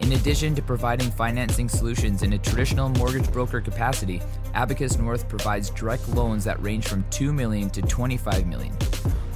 [0.00, 4.22] In addition to providing financing solutions in a traditional mortgage broker capacity,
[4.54, 8.76] Abacus North provides direct loans that range from 2 million to 25 million.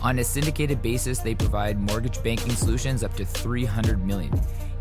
[0.02, 4.32] On a syndicated basis, they provide mortgage banking solutions up to 300 million.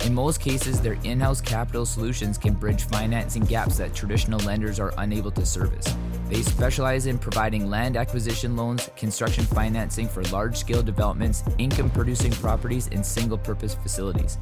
[0.06, 4.94] In most cases, their in-house capital solutions can bridge financing gaps that traditional lenders are
[4.98, 5.86] unable to service.
[6.28, 12.32] They specialize in providing land acquisition loans, construction financing for large scale developments, income producing
[12.32, 14.38] properties, and single purpose facilities.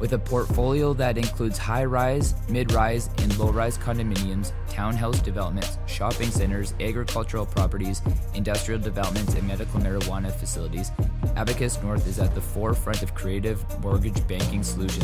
[0.00, 5.78] With a portfolio that includes high rise, mid rise, and low rise condominiums, townhouse developments,
[5.86, 8.00] shopping centers, agricultural properties,
[8.34, 10.90] industrial developments, and medical marijuana facilities,
[11.36, 15.03] Abacus North is at the forefront of creative mortgage banking solutions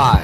[0.00, 0.22] I.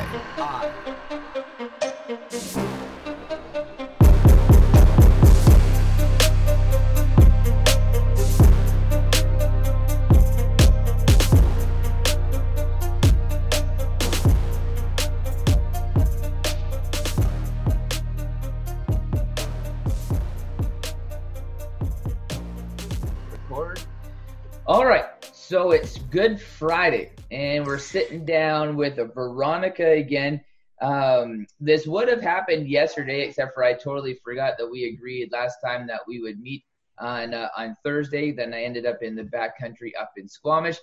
[24.66, 30.40] All right, so it's Good Friday and we're sitting down with Veronica again.
[30.80, 35.58] Um, this would have happened yesterday, except for I totally forgot that we agreed last
[35.64, 36.64] time that we would meet
[36.98, 38.32] on uh, on Thursday.
[38.32, 40.78] Then I ended up in the back country up in Squamish,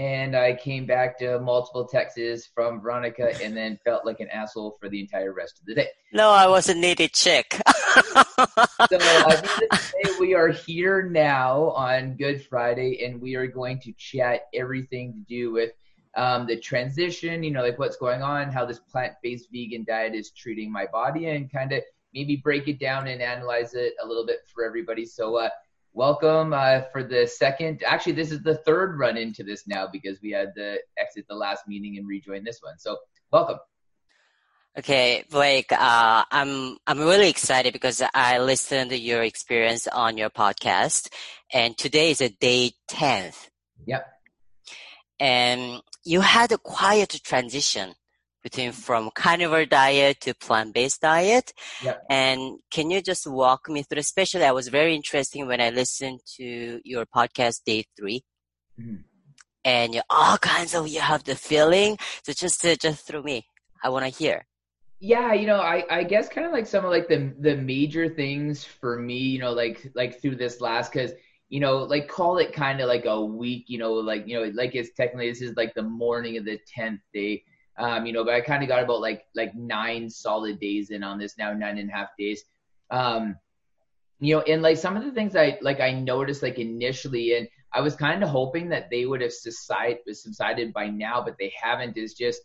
[0.00, 4.78] and I came back to multiple texts from Veronica, and then felt like an asshole
[4.80, 5.88] for the entire rest of the day.
[6.14, 7.54] No, I was a needed chick.
[8.88, 8.98] so
[10.18, 15.20] we are here now on Good Friday, and we are going to chat everything to
[15.28, 15.72] do with
[16.16, 20.30] um, the transition, you know, like what's going on, how this plant-based vegan diet is
[20.30, 21.82] treating my body, and kind of
[22.14, 25.04] maybe break it down and analyze it a little bit for everybody.
[25.04, 25.50] So, uh,
[25.92, 27.82] welcome uh, for the second.
[27.86, 31.34] Actually, this is the third run into this now because we had to exit the
[31.34, 32.78] last meeting and rejoin this one.
[32.78, 32.98] So,
[33.30, 33.58] welcome.
[34.78, 40.30] Okay, Blake, uh, I'm I'm really excited because I listened to your experience on your
[40.30, 41.08] podcast,
[41.52, 43.50] and today is a day tenth.
[43.86, 44.06] Yep.
[45.18, 47.94] And you had a quiet transition
[48.42, 51.52] between from carnivore diet to plant-based diet.
[51.82, 52.04] Yep.
[52.10, 56.20] And can you just walk me through, especially I was very interesting when I listened
[56.36, 58.22] to your podcast day 3
[58.80, 58.94] mm-hmm.
[59.64, 61.98] and you all kinds of, you have the feeling.
[62.24, 63.46] So just, uh, just through me,
[63.82, 64.46] I want to hear.
[65.02, 68.06] Yeah, you know, I, I guess kind of like some of like the the major
[68.06, 71.12] things for me, you know, like like through this last because
[71.48, 74.50] you know, like call it kind of like a week, you know, like you know,
[74.54, 77.42] like it's technically this is like the morning of the tenth day
[77.80, 81.02] um, you know, but I kind of got about like like nine solid days in
[81.02, 82.44] on this now, nine and a half days.
[82.90, 83.36] Um,
[84.20, 87.48] you know, and like some of the things I like I noticed like initially, and
[87.72, 91.54] I was kind of hoping that they would have subside, subsided by now, but they
[91.60, 91.96] haven't.
[91.96, 92.42] Is just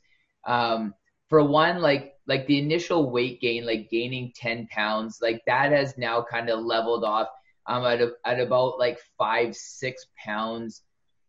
[0.47, 0.93] um,
[1.27, 5.97] for one, like like the initial weight gain, like gaining ten pounds, like that has
[5.97, 7.27] now kind of leveled off.
[7.67, 10.83] Um, at at about like five six pounds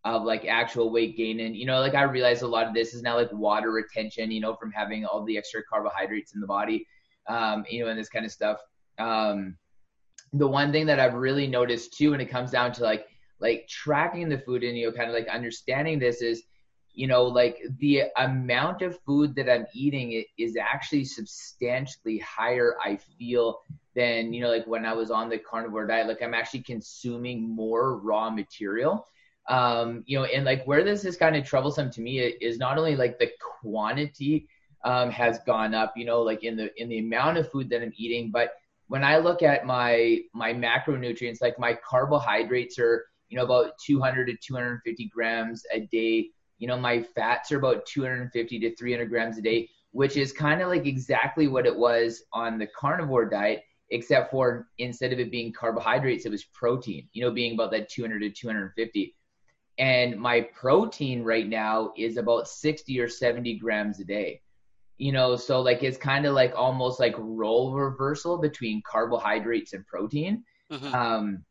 [0.06, 1.40] of like actual weight gain.
[1.40, 4.30] And, you know, like I realize a lot of this is now like water retention,
[4.30, 6.86] you know, from having all the extra carbohydrates in the body,
[7.28, 8.60] um, you know, and this kind of stuff.
[8.98, 9.56] Um,
[10.32, 13.06] the one thing that I've really noticed too, when it comes down to like,
[13.40, 16.44] like tracking the food and, you know, kind of like understanding this is,
[16.94, 22.96] you know, like the amount of food that I'm eating is actually substantially higher, I
[23.18, 23.58] feel,
[23.96, 26.06] than, you know, like when I was on the carnivore diet.
[26.06, 29.04] Like I'm actually consuming more raw material
[29.48, 32.78] um, you know, and like where this is kind of troublesome to me is not
[32.78, 33.30] only like the
[33.62, 34.48] quantity
[34.84, 37.82] um, has gone up, you know, like in the in the amount of food that
[37.82, 38.52] I'm eating, but
[38.88, 44.26] when I look at my my macronutrients, like my carbohydrates are, you know, about 200
[44.26, 46.30] to 250 grams a day.
[46.58, 50.62] You know, my fats are about 250 to 300 grams a day, which is kind
[50.62, 55.30] of like exactly what it was on the carnivore diet, except for instead of it
[55.30, 57.08] being carbohydrates, it was protein.
[57.12, 59.14] You know, being about that 200 to 250
[59.78, 64.40] and my protein right now is about 60 or 70 grams a day.
[64.98, 69.86] You know so like it's kind of like almost like role reversal between carbohydrates and
[69.86, 70.44] protein.
[70.70, 70.94] Mm-hmm.
[70.94, 71.44] um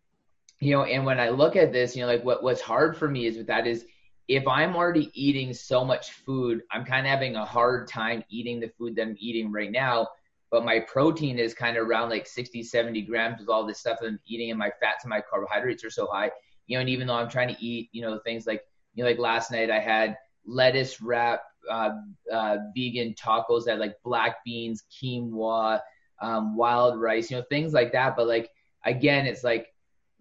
[0.60, 3.10] you know and when i look at this you know like what what's hard for
[3.10, 3.86] me is with that is
[4.28, 8.60] if i'm already eating so much food i'm kind of having a hard time eating
[8.60, 10.08] the food that i'm eating right now.
[10.52, 14.00] But my protein is kind of around like 60 70 grams with all this stuff
[14.00, 16.32] that i'm eating and my fats and my carbohydrates are so high
[16.68, 18.64] you know, and even though I'm trying to eat, you know, things like,
[18.94, 21.92] you know, like last night I had lettuce wrap uh,
[22.32, 25.80] uh, vegan tacos that like black beans, quinoa,
[26.22, 28.16] um, wild rice, you know, things like that.
[28.16, 28.50] But like
[28.86, 29.68] again, it's like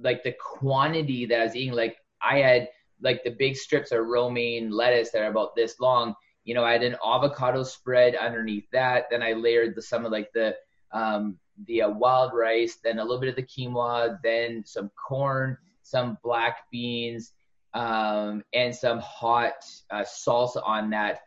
[0.01, 1.75] like the quantity that I was eating.
[1.75, 2.69] Like I had
[3.01, 6.15] like the big strips of romaine lettuce that are about this long.
[6.45, 9.05] You know, I had an avocado spread underneath that.
[9.11, 10.55] Then I layered the some of like the
[10.93, 15.57] um, the uh, wild rice, then a little bit of the quinoa, then some corn,
[15.85, 17.33] some black beans,
[17.75, 19.53] um, and some hot
[19.91, 21.21] uh, salsa on that.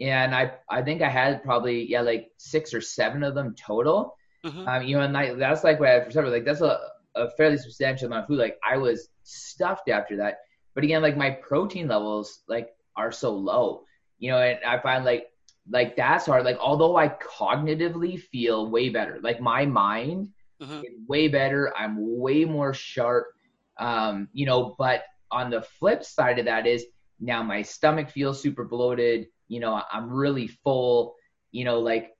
[0.00, 4.16] And I, I think I had probably yeah like six or seven of them total.
[4.44, 4.68] Mm-hmm.
[4.68, 6.30] Um, you know, and I, that's like what I had for supper.
[6.30, 6.78] Like that's a,
[7.14, 8.38] a fairly substantial amount of food.
[8.38, 10.38] Like I was stuffed after that.
[10.74, 13.84] But again, like my protein levels like are so low.
[14.18, 15.28] You know, and I find like
[15.70, 16.44] like that's hard.
[16.44, 20.28] Like although I cognitively feel way better, like my mind
[20.60, 20.80] mm-hmm.
[20.80, 21.72] is way better.
[21.76, 23.28] I'm way more sharp.
[23.78, 26.84] Um, you know, but on the flip side of that is
[27.20, 29.26] now my stomach feels super bloated.
[29.48, 31.14] You know, I'm really full.
[31.52, 32.14] You know, like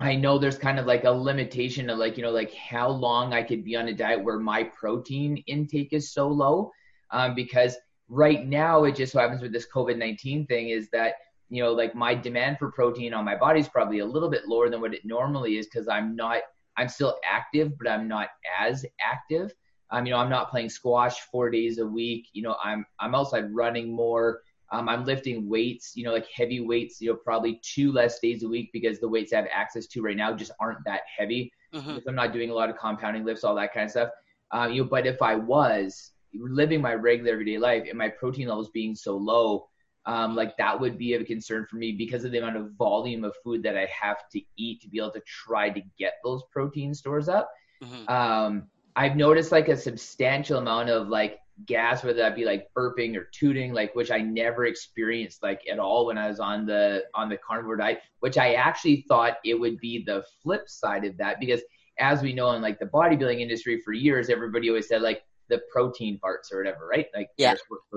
[0.00, 3.32] I know there's kind of like a limitation of like, you know, like how long
[3.32, 6.72] I could be on a diet where my protein intake is so low.
[7.10, 7.76] Um, because
[8.08, 11.14] right now it just so happens with this COVID 19 thing is that,
[11.48, 14.48] you know, like my demand for protein on my body is probably a little bit
[14.48, 16.42] lower than what it normally is because I'm not,
[16.76, 19.52] I'm still active, but I'm not as active.
[19.94, 22.26] Um, you know, I'm not playing squash four days a week.
[22.32, 24.42] You know, I'm I'm outside running more.
[24.72, 28.42] Um, I'm lifting weights, you know, like heavy weights, you know, probably two less days
[28.42, 31.52] a week because the weights I have access to right now just aren't that heavy.
[31.72, 31.98] Mm-hmm.
[32.08, 34.08] I'm not doing a lot of compounding lifts, all that kind of stuff.
[34.50, 38.48] Um, you know, but if I was living my regular everyday life and my protein
[38.48, 39.68] levels being so low,
[40.06, 43.22] um, like that would be a concern for me because of the amount of volume
[43.22, 46.42] of food that I have to eat to be able to try to get those
[46.50, 47.48] protein stores up.
[47.82, 48.08] Mm-hmm.
[48.12, 48.64] Um,
[48.96, 53.28] I've noticed like a substantial amount of like gas, whether that be like burping or
[53.32, 57.28] tooting, like which I never experienced like at all when I was on the on
[57.28, 61.40] the carnivore diet, which I actually thought it would be the flip side of that
[61.40, 61.60] because
[61.98, 65.60] as we know in like the bodybuilding industry for years, everybody always said like the
[65.72, 67.06] protein parts or whatever, right?
[67.14, 67.54] Like yeah,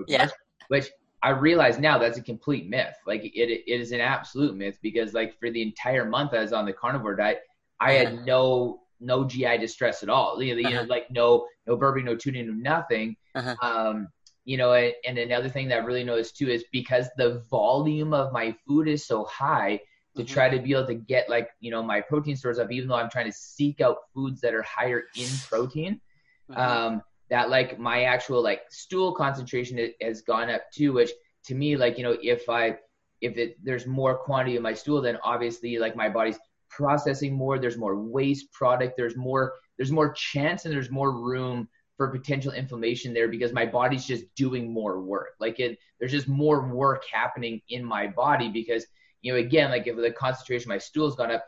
[0.08, 0.20] yeah.
[0.20, 0.34] Parts,
[0.68, 0.90] which
[1.24, 2.96] I realize now that's a complete myth.
[3.06, 6.54] Like it, it is an absolute myth because like for the entire month I was
[6.54, 7.42] on the carnivore diet,
[7.80, 8.26] I had mm-hmm.
[8.26, 10.42] no no GI distress at all.
[10.42, 10.86] You know, uh-huh.
[10.88, 13.16] like no no burping, no tuning, no nothing.
[13.36, 13.56] Uh-huh.
[13.62, 14.08] Um,
[14.46, 18.32] you know, and, another thing that I really noticed too is because the volume of
[18.32, 19.82] my food is so high,
[20.18, 20.34] to mm-hmm.
[20.34, 22.96] try to be able to get like you know my protein stores up even though
[22.96, 26.02] i'm trying to seek out foods that are higher in protein
[26.50, 26.60] mm-hmm.
[26.60, 31.12] um, that like my actual like stool concentration has gone up too which
[31.46, 32.76] to me like you know if i
[33.22, 36.40] if it there's more quantity in my stool then obviously like my body's
[36.78, 41.68] processing more there's more waste product there's more there's more chance and there's more room
[41.98, 45.32] for potential inflammation there because my body's just doing more work.
[45.40, 48.86] Like it there's just more work happening in my body because
[49.22, 51.44] you know again like if the concentration of my stool's gone up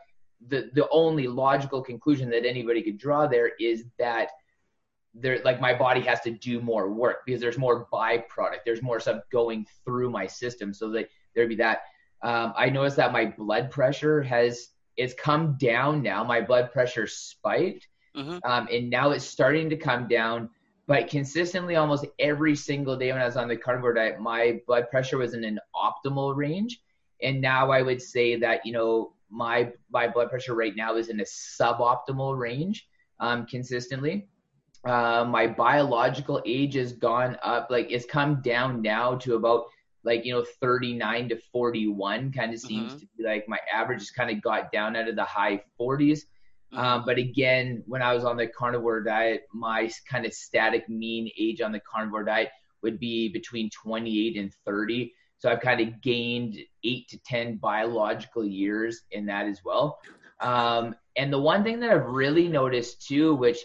[0.48, 4.30] the the only logical conclusion that anybody could draw there is that
[5.14, 8.98] there like my body has to do more work because there's more byproduct there's more
[8.98, 10.74] stuff going through my system.
[10.74, 11.82] So that there'd be that.
[12.22, 14.68] Um, i noticed that my blood pressure has
[15.00, 16.22] it's come down now.
[16.22, 18.38] My blood pressure spiked mm-hmm.
[18.44, 20.50] um, and now it's starting to come down.
[20.86, 24.90] But consistently almost every single day when i was on the carnivore diet my blood
[24.90, 26.80] pressure was in an optimal range.
[27.22, 31.08] And now i would say that you know my my blood pressure right now is
[31.08, 32.86] in a suboptimal range
[33.20, 34.26] um, consistently.
[34.84, 39.66] Uh, my biological age has gone up like it's come down now to about
[40.04, 42.98] like you know 39 to 41 kind of seems mm-hmm.
[42.98, 46.20] to be like my average has kind of got down out of the high 40s
[46.72, 46.78] mm-hmm.
[46.78, 51.30] um, but again when i was on the carnivore diet my kind of static mean
[51.38, 52.50] age on the carnivore diet
[52.82, 58.44] would be between 28 and 30 so i've kind of gained 8 to 10 biological
[58.44, 59.98] years in that as well
[60.40, 63.58] um, and the one thing that i've really noticed too which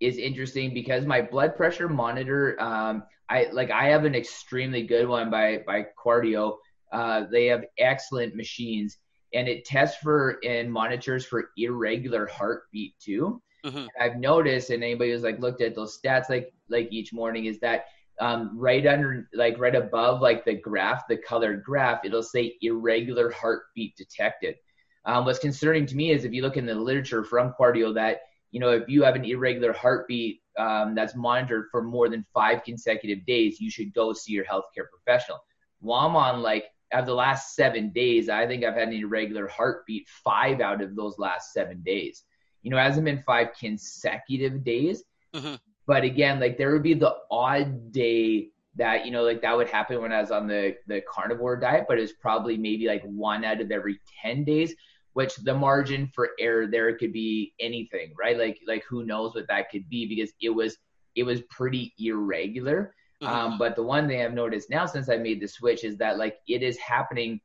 [0.00, 5.08] is interesting because my blood pressure monitor, um, I like I have an extremely good
[5.08, 6.56] one by by Qardio.
[6.92, 8.98] Uh, they have excellent machines,
[9.32, 13.40] and it tests for and monitors for irregular heartbeat too.
[13.64, 13.86] Mm-hmm.
[14.00, 17.60] I've noticed, and anybody who's like looked at those stats like like each morning, is
[17.60, 17.84] that
[18.20, 23.30] um, right under like right above like the graph, the colored graph, it'll say irregular
[23.30, 24.56] heartbeat detected.
[25.04, 28.20] Um, what's concerning to me is if you look in the literature from Qardio that
[28.50, 32.62] you know, if you have an irregular heartbeat um, that's monitored for more than five
[32.64, 35.38] consecutive days, you should go see your healthcare professional.
[35.80, 39.48] While I'm on like of the last seven days, I think I've had an irregular
[39.48, 42.24] heartbeat five out of those last seven days.
[42.62, 45.02] You know, it hasn't been five consecutive days,
[45.34, 45.54] mm-hmm.
[45.86, 49.68] but again, like there would be the odd day that you know, like that would
[49.68, 53.44] happen when I was on the the carnivore diet, but it's probably maybe like one
[53.44, 54.74] out of every ten days
[55.14, 58.38] which the margin for error there could be anything, right?
[58.38, 60.76] Like like who knows what that could be because it was
[61.14, 62.94] it was pretty irregular.
[63.22, 63.32] Mm-hmm.
[63.32, 66.18] Um, but the one thing I've noticed now since I made the switch is that
[66.18, 67.40] like it is happening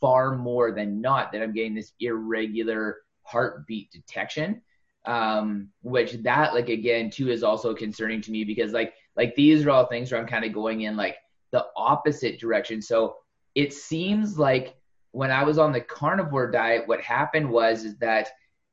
[0.00, 4.62] far more than not that I'm getting this irregular heartbeat detection.
[5.06, 9.64] Um, which that like again too is also concerning to me because like like these
[9.64, 11.16] are all things where I'm kind of going in like
[11.52, 12.82] the opposite direction.
[12.82, 13.16] So
[13.54, 14.76] it seems like
[15.12, 18.28] when I was on the carnivore diet, what happened was is that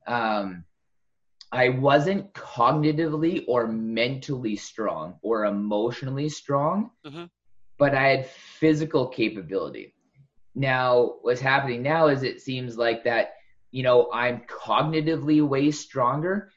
[0.06, 0.64] um,
[1.52, 7.26] I wasn't cognitively or mentally strong or emotionally strong, mm-hmm.
[7.78, 9.94] but I had physical capability.
[10.56, 13.36] Now, what's happening now is it seems like that,
[13.72, 16.52] you know, I'm cognitively way stronger,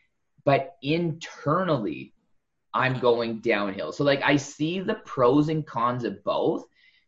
[0.45, 2.15] but internally,
[2.73, 3.03] I'm mm-hmm.
[3.03, 3.93] going downhill.
[3.93, 6.65] So, like, I see the pros and cons of both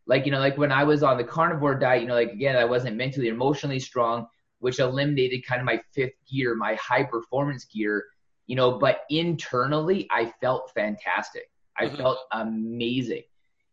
[0.07, 2.57] like you know like when i was on the carnivore diet you know like again
[2.57, 4.27] i wasn't mentally emotionally strong
[4.59, 8.05] which eliminated kind of my fifth gear my high performance gear
[8.47, 11.97] you know but internally i felt fantastic i mm-hmm.
[11.97, 13.23] felt amazing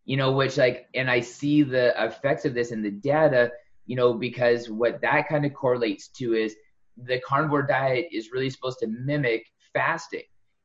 [0.06, 3.52] you know which like and i see the effects of this in the data
[3.86, 6.56] you know because what that kind of correlates to is
[6.98, 10.24] the carnivore diet is really supposed to mimic fasting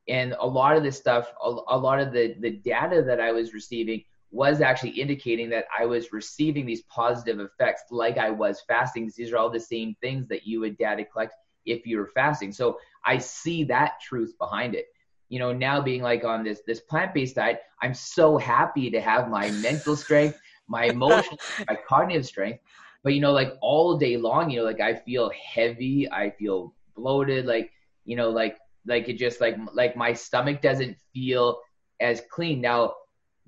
[0.08, 3.32] and a lot of this stuff a, a lot of the the data that i
[3.32, 4.02] was receiving
[4.34, 9.08] was actually indicating that I was receiving these positive effects like I was fasting.
[9.16, 12.50] These are all the same things that you would data collect if you were fasting.
[12.50, 14.86] So I see that truth behind it.
[15.28, 19.28] You know, now being like on this this plant-based diet, I'm so happy to have
[19.28, 21.38] my mental strength, my emotional,
[21.68, 22.58] my cognitive strength.
[23.04, 26.74] But you know, like all day long, you know, like I feel heavy, I feel
[26.96, 27.70] bloated, like
[28.04, 31.60] you know, like like it just like like my stomach doesn't feel
[32.00, 32.60] as clean.
[32.60, 32.94] Now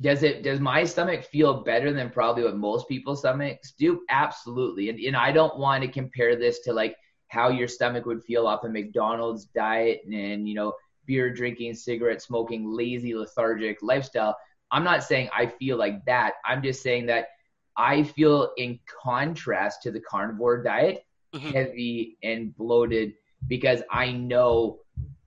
[0.00, 4.03] does it does my stomach feel better than probably what most people's stomachs do?
[4.11, 4.91] Absolutely.
[4.91, 6.97] And, and i don't want to compare this to like
[7.29, 10.73] how your stomach would feel off a mcdonald's diet and you know
[11.07, 14.37] beer drinking cigarette smoking lazy lethargic lifestyle.
[14.71, 16.35] I'm not saying i feel like that.
[16.45, 17.29] I'm just saying that
[17.76, 21.49] i feel in contrast to the carnivore diet mm-hmm.
[21.50, 23.15] heavy and bloated
[23.47, 24.79] because i know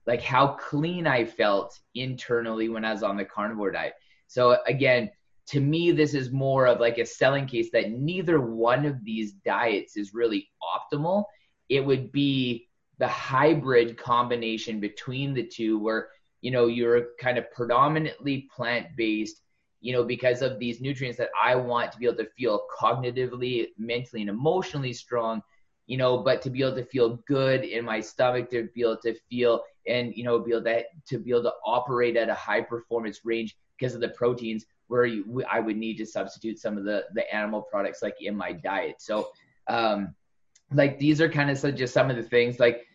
[0.06, 3.94] like how clean i felt internally when i was on the carnivore diet
[4.30, 5.10] so again,
[5.48, 9.32] to me, this is more of like a selling case that neither one of these
[9.32, 11.24] diets is really optimal.
[11.68, 12.68] It would be
[12.98, 16.10] the hybrid combination between the two where,
[16.42, 19.42] you know, you're kind of predominantly plant based,
[19.80, 23.66] you know, because of these nutrients that I want to be able to feel cognitively,
[23.78, 25.42] mentally, and emotionally strong
[25.90, 28.98] you know, but to be able to feel good in my stomach, to be able
[28.98, 32.34] to feel and you know be able to to be able to operate at a
[32.34, 36.78] high performance range because of the proteins where you, I would need to substitute some
[36.78, 38.96] of the the animal products like in my diet.
[39.00, 39.30] So
[39.66, 40.14] um
[40.72, 42.86] like these are kind of just some of the things like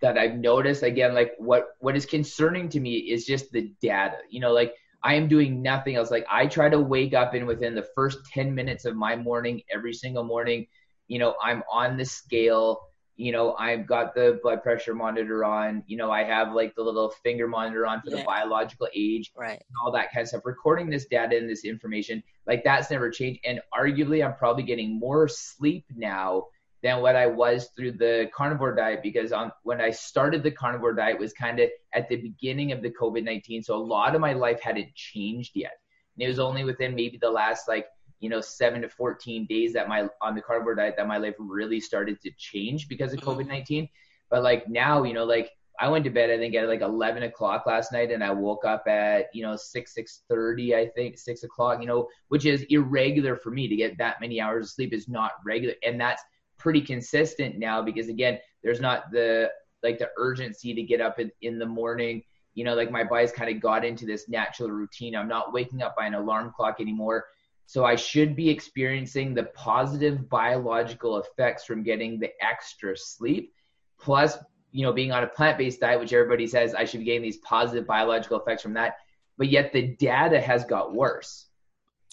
[0.00, 4.18] that I've noticed again like what what is concerning to me is just the data.
[4.28, 6.12] You know like I am doing nothing else.
[6.12, 9.62] Like I try to wake up and within the first 10 minutes of my morning
[9.74, 10.68] every single morning
[11.10, 12.82] you know, I'm on the scale,
[13.16, 16.82] you know, I've got the blood pressure monitor on, you know, I have like the
[16.82, 18.18] little finger monitor on for yeah.
[18.18, 19.58] the biological age, right.
[19.58, 20.42] and all that kind of stuff.
[20.44, 23.40] Recording this data and this information, like that's never changed.
[23.44, 26.44] And arguably, I'm probably getting more sleep now
[26.84, 30.94] than what I was through the carnivore diet because on when I started the carnivore
[30.94, 33.64] diet was kind of at the beginning of the COVID 19.
[33.64, 35.72] So a lot of my life hadn't changed yet.
[36.14, 37.86] And it was only within maybe the last like
[38.20, 41.34] you know, seven to 14 days that my, on the carnivore diet that my life
[41.38, 43.40] really started to change because of mm-hmm.
[43.40, 43.88] COVID 19.
[44.30, 45.50] But like now, you know, like
[45.80, 48.66] I went to bed, I think at like 11 o'clock last night and I woke
[48.66, 49.94] up at, you know, 6,
[50.30, 54.20] 6.30, I think, 6 o'clock, you know, which is irregular for me to get that
[54.20, 55.74] many hours of sleep is not regular.
[55.82, 56.22] And that's
[56.58, 59.50] pretty consistent now because again, there's not the,
[59.82, 62.22] like the urgency to get up in, in the morning.
[62.52, 65.16] You know, like my body's kind of got into this natural routine.
[65.16, 67.24] I'm not waking up by an alarm clock anymore.
[67.70, 73.54] So I should be experiencing the positive biological effects from getting the extra sleep,
[73.96, 74.36] plus,
[74.72, 77.36] you know, being on a plant-based diet, which everybody says I should be getting these
[77.36, 78.96] positive biological effects from that.
[79.38, 81.46] But yet the data has got worse.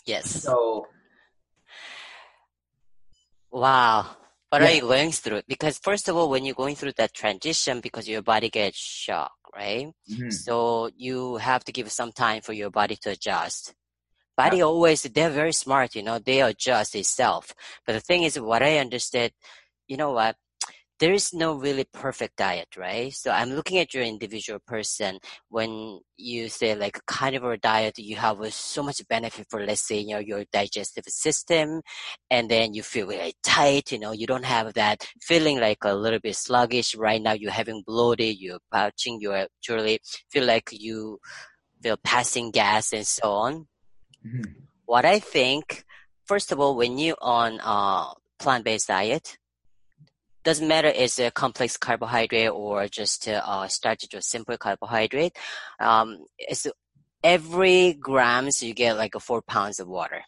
[0.05, 0.29] Yes.
[0.29, 0.85] So
[3.49, 4.11] Wow.
[4.49, 4.67] What yeah.
[4.67, 5.41] are you going through?
[5.47, 9.33] Because first of all, when you're going through that transition, because your body gets shocked,
[9.55, 9.87] right?
[10.07, 10.29] Mm-hmm.
[10.29, 13.73] So you have to give some time for your body to adjust
[14.37, 17.53] body always they're very smart you know they adjust itself.
[17.85, 19.31] But the thing is what i understood
[19.87, 20.35] you know what?
[20.99, 23.13] There is no really perfect diet right?
[23.13, 27.57] So i'm looking at your individual person when you say like kind of a carnivore
[27.57, 31.81] diet you have uh, so much benefit for let's say you know your digestive system
[32.31, 35.93] and then you feel very tight you know you don't have that feeling like a
[35.93, 36.95] little bit sluggish.
[36.95, 39.99] Right now you're having bloated you're pouching you actually
[40.31, 41.19] feel like you
[41.81, 43.67] feel passing gas and so on
[44.27, 44.51] Mm-hmm.
[44.85, 45.85] What I think,
[46.25, 49.37] first of all, when you on a plant-based diet,
[50.43, 55.35] doesn't matter it's a complex carbohydrate or just uh, started with simple carbohydrate.
[55.79, 56.67] Um, it's
[57.23, 60.21] every grams you get like a four pounds of water.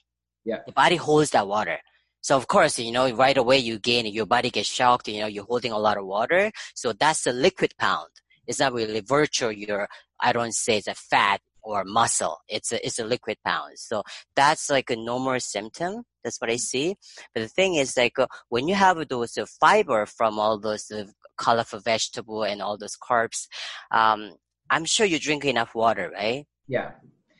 [0.43, 0.59] Yeah.
[0.65, 1.79] The body holds that water.
[2.21, 4.05] So of course, you know, right away you gain.
[4.07, 5.07] Your body gets shocked.
[5.07, 6.51] You know, you're holding a lot of water.
[6.75, 8.09] So that's a liquid pound.
[8.45, 9.51] It's not really virtual.
[9.51, 9.87] Your
[10.19, 12.37] I don't say it's a fat or muscle.
[12.47, 13.77] It's a, it's a liquid pound.
[13.77, 14.03] So
[14.35, 16.03] that's like a normal symptom.
[16.23, 16.95] That's what I see.
[17.33, 20.91] But the thing is like uh, when you have those uh, fiber from all those
[20.91, 21.05] uh,
[21.37, 23.47] colorful vegetable and all those carbs,
[23.91, 24.31] um,
[24.69, 26.45] I'm sure you drink enough water, right?
[26.67, 26.91] Yeah.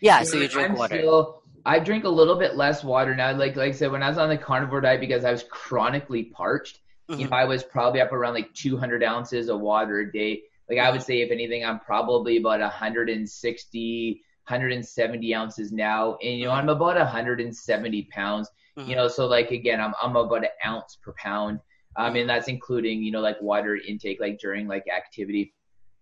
[0.02, 0.20] Yeah.
[0.20, 0.98] You so know, you drink I'm water.
[0.98, 3.32] Still, I drink a little bit less water now.
[3.36, 6.24] Like, like I said, when I was on the carnivore diet because I was chronically
[6.24, 6.80] parched,
[7.10, 7.20] mm-hmm.
[7.20, 10.80] you know, I was probably up around like 200 ounces of water a day like
[10.80, 14.12] I would say, if anything, I'm probably about 160,
[14.48, 18.50] 170 ounces now, and you know I'm about 170 pounds.
[18.78, 18.90] Mm-hmm.
[18.90, 21.60] You know, so like again, I'm I'm about an ounce per pound.
[21.96, 25.54] Um, and that's including you know like water intake like during like activity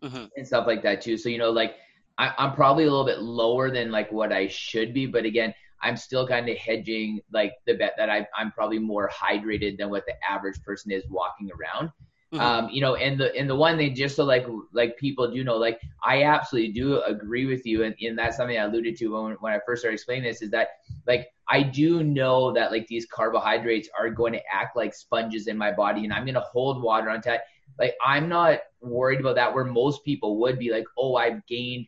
[0.04, 0.26] mm-hmm.
[0.36, 1.18] and stuff like that too.
[1.18, 1.76] So you know like
[2.18, 5.54] I, I'm probably a little bit lower than like what I should be, but again,
[5.82, 9.90] I'm still kind of hedging like the bet that I, I'm probably more hydrated than
[9.90, 11.92] what the average person is walking around.
[12.34, 12.44] Mm-hmm.
[12.44, 15.46] Um, you know, and the and the one thing just so like like people do
[15.46, 19.08] know, like I absolutely do agree with you, and, and that's something I alluded to
[19.08, 20.68] when when I first started explaining this is that
[21.06, 25.58] like I do know that like these carbohydrates are going to act like sponges in
[25.58, 27.44] my body, and I'm going to hold water on that.
[27.80, 31.88] Like I'm not worried about that, where most people would be like, oh, I've gained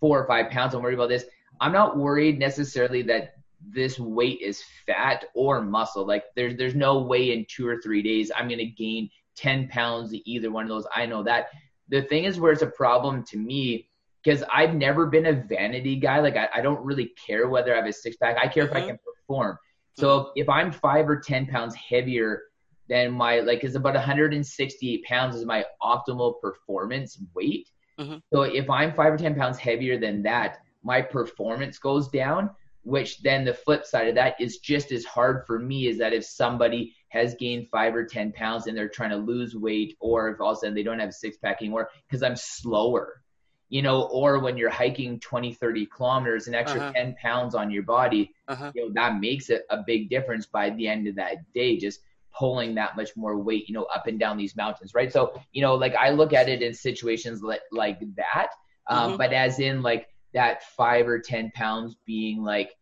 [0.00, 0.72] four or five pounds.
[0.72, 1.26] I'm worried about this.
[1.60, 6.06] I'm not worried necessarily that this weight is fat or muscle.
[6.06, 10.14] Like there's there's no way in two or three days I'm gonna gain 10 pounds
[10.24, 10.86] either one of those.
[10.94, 11.48] I know that.
[11.88, 13.88] The thing is where it's a problem to me
[14.22, 16.20] because I've never been a vanity guy.
[16.20, 18.36] Like I, I, don't really care whether I have a six pack.
[18.38, 18.72] I care mm-hmm.
[18.72, 18.88] if I mm-hmm.
[18.88, 19.58] can perform.
[19.98, 20.30] So mm-hmm.
[20.36, 22.42] if, if I'm five or 10 pounds heavier
[22.88, 27.68] than my, like, is about 168 pounds is my optimal performance weight.
[27.98, 28.16] Mm-hmm.
[28.32, 32.50] So if I'm five or 10 pounds heavier than that, my performance goes down.
[32.82, 36.12] which then the flip side of that is just as hard for me is that
[36.12, 40.30] if somebody has gained five or 10 pounds and they're trying to lose weight, or
[40.30, 43.22] if all of a sudden they don't have a six pack anymore because I'm slower,
[43.68, 46.92] you know, or when you're hiking 20, 30 kilometers, an extra uh-huh.
[46.92, 48.72] 10 pounds on your body, uh-huh.
[48.74, 51.78] you know, that makes it a big difference by the end of that day.
[51.78, 52.00] Just
[52.36, 55.12] pulling that much more weight, you know, up and down these mountains, right?
[55.12, 58.48] So, you know, like I look at it in situations like, like that,
[58.88, 59.16] um, mm-hmm.
[59.18, 62.72] but as in like that five or 10 pounds being like,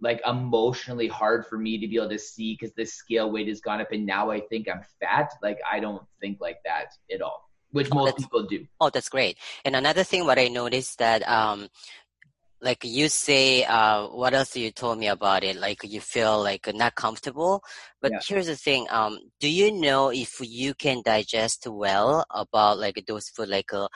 [0.00, 3.60] like emotionally hard for me to be able to see because the scale weight has
[3.60, 5.32] gone up and now I think I'm fat.
[5.42, 8.66] Like I don't think like that at all, which oh, most people do.
[8.80, 9.38] Oh, that's great.
[9.64, 11.68] And another thing, what I noticed that um,
[12.60, 16.72] like you say uh, what else you told me about it like you feel like
[16.74, 17.62] not comfortable
[18.00, 18.20] but yeah.
[18.26, 23.28] here's the thing um, do you know if you can digest well about like those
[23.28, 23.88] food like a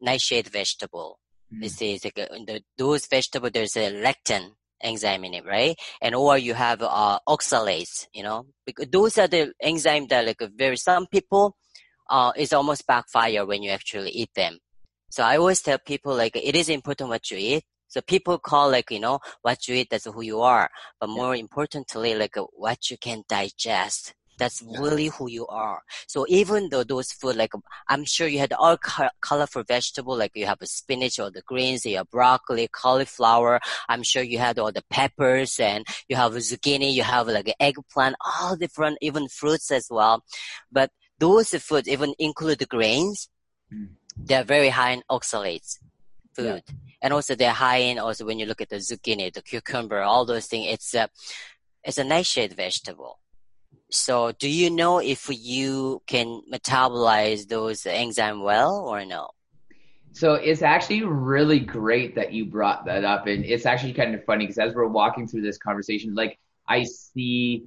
[0.00, 1.18] nightshade vegetable
[1.52, 1.62] mm.
[1.62, 5.76] this is like a, the, those vegetable there's a lectin enzyme it right?
[6.00, 8.46] And or you have uh, oxalates you know?
[8.64, 11.56] Because those are the enzyme that like very some people
[12.10, 14.58] uh, it's almost backfire when you actually eat them.
[15.10, 18.70] So I always tell people like it is important what you eat, so people call
[18.70, 20.70] like, you know, what you eat, that's who you are.
[21.00, 24.14] But more importantly, like what you can digest.
[24.38, 24.80] That's yeah.
[24.80, 25.82] really who you are.
[26.06, 27.52] So even though those food, like
[27.88, 31.42] I'm sure you had all co- colorful vegetable, like you have a spinach or the
[31.42, 33.60] greens, you have broccoli, cauliflower.
[33.88, 38.16] I'm sure you had all the peppers and you have zucchini, you have like eggplant,
[38.24, 40.24] all different, even fruits as well.
[40.70, 43.28] But those foods even include the grains.
[43.72, 43.88] Mm.
[44.16, 45.78] They're very high in oxalates
[46.34, 46.62] food.
[46.66, 50.00] Yeah and also they're high in also when you look at the zucchini, the cucumber,
[50.02, 50.66] all those things.
[50.68, 51.08] It's a
[51.84, 53.18] it's a nightshade vegetable.
[53.90, 59.30] So, do you know if you can metabolize those enzymes well or no?
[60.12, 64.24] So it's actually really great that you brought that up, and it's actually kind of
[64.24, 67.64] funny because as we're walking through this conversation, like I see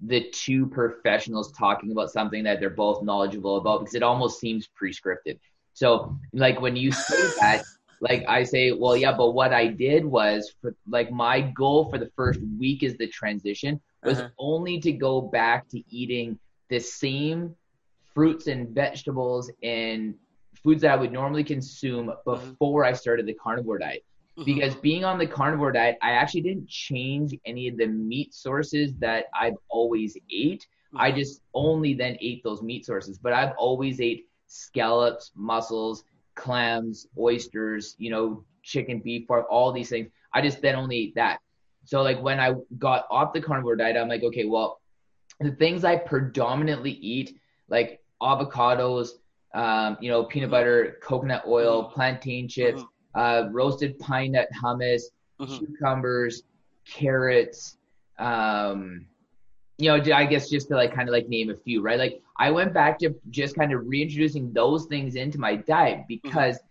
[0.00, 4.68] the two professionals talking about something that they're both knowledgeable about because it almost seems
[4.68, 5.38] prescriptive.
[5.72, 7.64] So, like when you say that,
[8.00, 11.98] like I say, well, yeah, but what I did was for like my goal for
[11.98, 14.28] the first week is the transition was uh-huh.
[14.38, 16.38] only to go back to eating
[16.68, 17.54] the same
[18.14, 20.14] fruits and vegetables and
[20.62, 22.30] foods that I would normally consume mm-hmm.
[22.30, 24.04] before I started the carnivore diet.
[24.38, 24.44] Mm-hmm.
[24.44, 28.94] Because being on the carnivore diet, I actually didn't change any of the meat sources
[28.98, 30.66] that I've always ate.
[30.96, 31.18] I mm-hmm.
[31.18, 37.94] just only then ate those meat sources, but I've always ate scallops, mussels, clams, oysters,
[37.98, 40.08] you know, chicken, beef, pork, all these things.
[40.32, 41.38] I just then only ate that.
[41.84, 44.80] So like when I got off the carnivore diet, I'm like, okay, well,
[45.40, 49.10] the things I predominantly eat, like avocados,
[49.54, 51.94] um, you know, peanut butter, coconut oil, mm-hmm.
[51.94, 53.20] plantain chips, mm-hmm.
[53.20, 55.02] uh, roasted pine nut hummus,
[55.40, 55.58] mm-hmm.
[55.58, 56.42] cucumbers,
[56.86, 57.76] carrots,
[58.18, 59.06] um,
[59.78, 61.98] you know, I guess just to like kind of like name a few, right?
[61.98, 66.06] Like I went back to just kind of reintroducing those things into my diet mm-hmm.
[66.22, 66.66] because mm-hmm.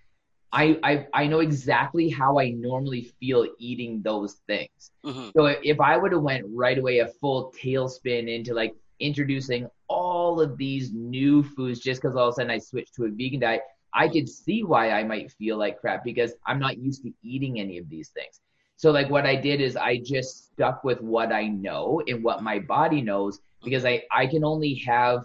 [0.53, 4.91] I, I I know exactly how I normally feel eating those things.
[5.03, 5.29] Mm-hmm.
[5.35, 10.39] So if I would have went right away a full tailspin into like introducing all
[10.39, 13.39] of these new foods just because all of a sudden I switched to a vegan
[13.39, 13.61] diet,
[13.95, 17.59] I could see why I might feel like crap because I'm not used to eating
[17.59, 18.39] any of these things.
[18.77, 22.43] So like what I did is I just stuck with what I know and what
[22.43, 25.23] my body knows because I, I can only have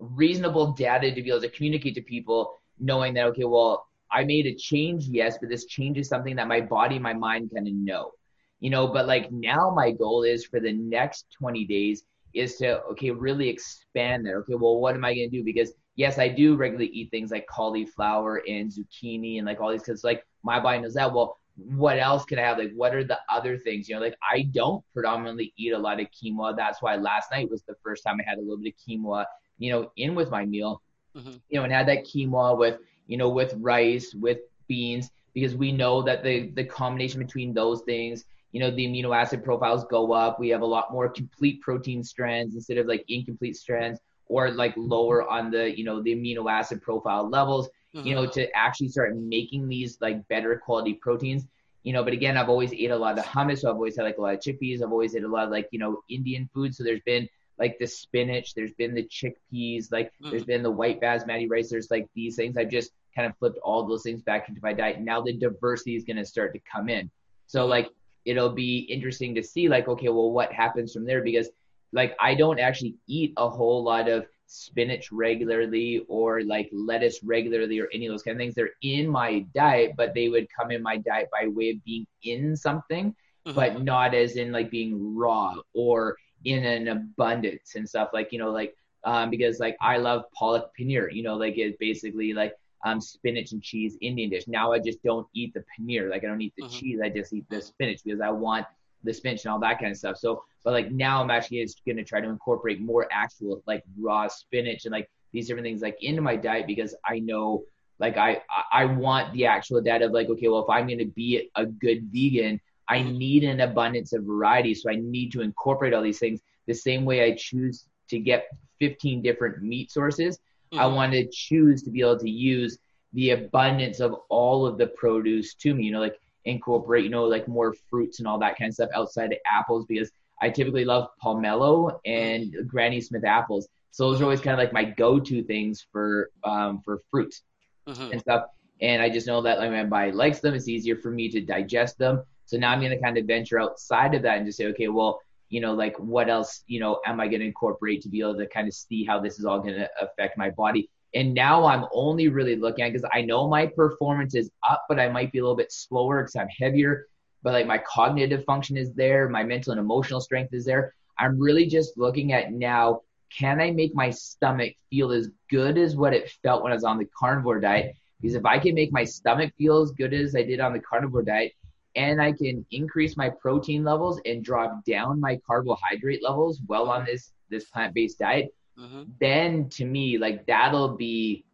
[0.00, 4.46] reasonable data to be able to communicate to people knowing that okay, well, I made
[4.46, 7.74] a change, yes, but this change is something that my body, my mind kind of
[7.74, 8.12] know.
[8.60, 12.80] You know, but like now my goal is for the next 20 days is to
[12.82, 14.34] okay, really expand that.
[14.34, 15.44] Okay, well, what am I gonna do?
[15.44, 19.82] Because yes, I do regularly eat things like cauliflower and zucchini and like all these
[19.82, 21.12] because like my body knows that.
[21.12, 22.58] Well, what else can I have?
[22.58, 23.88] Like, what are the other things?
[23.88, 26.56] You know, like I don't predominantly eat a lot of quinoa.
[26.56, 29.24] That's why last night was the first time I had a little bit of quinoa,
[29.58, 30.82] you know, in with my meal,
[31.16, 31.36] mm-hmm.
[31.48, 34.38] you know, and had that quinoa with, you know, with rice, with
[34.68, 39.14] beans, because we know that the the combination between those things, you know, the amino
[39.14, 40.38] acid profiles go up.
[40.38, 44.72] We have a lot more complete protein strands instead of like incomplete strands or like
[44.76, 48.06] lower on the, you know, the amino acid profile levels mm-hmm.
[48.06, 51.46] you know, to actually start making these like better quality proteins.
[51.82, 54.04] You know, but again, I've always ate a lot of hummus, so I've always had
[54.04, 54.82] like a lot of chickpeas.
[54.82, 56.74] I've always ate a lot of like, you know, Indian food.
[56.74, 60.30] So there's been like the spinach, there's been the chickpeas, like mm.
[60.30, 62.56] there's been the white basmati rice, there's like these things.
[62.56, 65.00] I've just kind of flipped all those things back into my diet.
[65.00, 67.10] Now the diversity is gonna start to come in.
[67.46, 67.88] So like
[68.24, 71.48] it'll be interesting to see like, okay, well what happens from there because
[71.92, 77.78] like I don't actually eat a whole lot of spinach regularly or like lettuce regularly
[77.78, 78.54] or any of those kind of things.
[78.54, 82.06] They're in my diet, but they would come in my diet by way of being
[82.24, 83.14] in something
[83.46, 83.56] mm-hmm.
[83.56, 88.38] but not as in like being raw or in an abundance and stuff like you
[88.38, 92.54] know like um because like I love palak paneer, you know, like it's basically like
[92.84, 94.48] um spinach and cheese Indian dish.
[94.48, 96.74] Now I just don't eat the paneer, like I don't eat the mm-hmm.
[96.74, 98.66] cheese, I just eat the spinach because I want
[99.02, 100.16] the spinach and all that kind of stuff.
[100.16, 104.26] So, but like now I'm actually just gonna try to incorporate more actual like raw
[104.28, 107.64] spinach and like these different things like into my diet because I know
[107.98, 111.50] like I I want the actual data of like okay well if I'm gonna be
[111.56, 116.02] a good vegan I need an abundance of variety so I need to incorporate all
[116.02, 118.48] these things the same way I choose to get
[118.80, 120.38] 15 different meat sources
[120.72, 120.80] mm-hmm.
[120.80, 122.78] I want to choose to be able to use
[123.12, 127.24] the abundance of all of the produce to me you know like incorporate you know
[127.24, 130.10] like more fruits and all that kind of stuff outside of apples because
[130.42, 134.72] I typically love pomelo and Granny Smith apples so those are always kind of like
[134.72, 137.42] my go-to things for um, for fruits
[137.88, 138.10] mm-hmm.
[138.10, 138.46] and stuff.
[138.80, 140.54] And I just know that like, my body likes them.
[140.54, 142.24] It's easier for me to digest them.
[142.46, 144.88] So now I'm going to kind of venture outside of that and just say, okay,
[144.88, 148.20] well, you know, like what else, you know, am I going to incorporate to be
[148.20, 150.90] able to kind of see how this is all going to affect my body?
[151.14, 154.98] And now I'm only really looking at because I know my performance is up, but
[154.98, 157.06] I might be a little bit slower because I'm heavier.
[157.42, 160.94] But like my cognitive function is there, my mental and emotional strength is there.
[161.18, 163.02] I'm really just looking at now
[163.36, 166.84] can I make my stomach feel as good as what it felt when I was
[166.84, 167.96] on the carnivore diet?
[168.20, 170.78] Because if I can make my stomach feel as good as I did on the
[170.78, 171.52] carnivore diet,
[171.96, 177.04] and I can increase my protein levels and drop down my carbohydrate levels well on
[177.04, 179.04] this this plant-based diet, mm-hmm.
[179.20, 181.44] then to me, like that'll be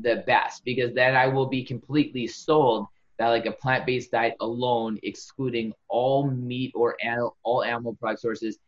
[0.00, 2.86] the best because then I will be completely sold
[3.18, 8.58] that like a plant-based diet alone, excluding all meat or animal, all animal product sources,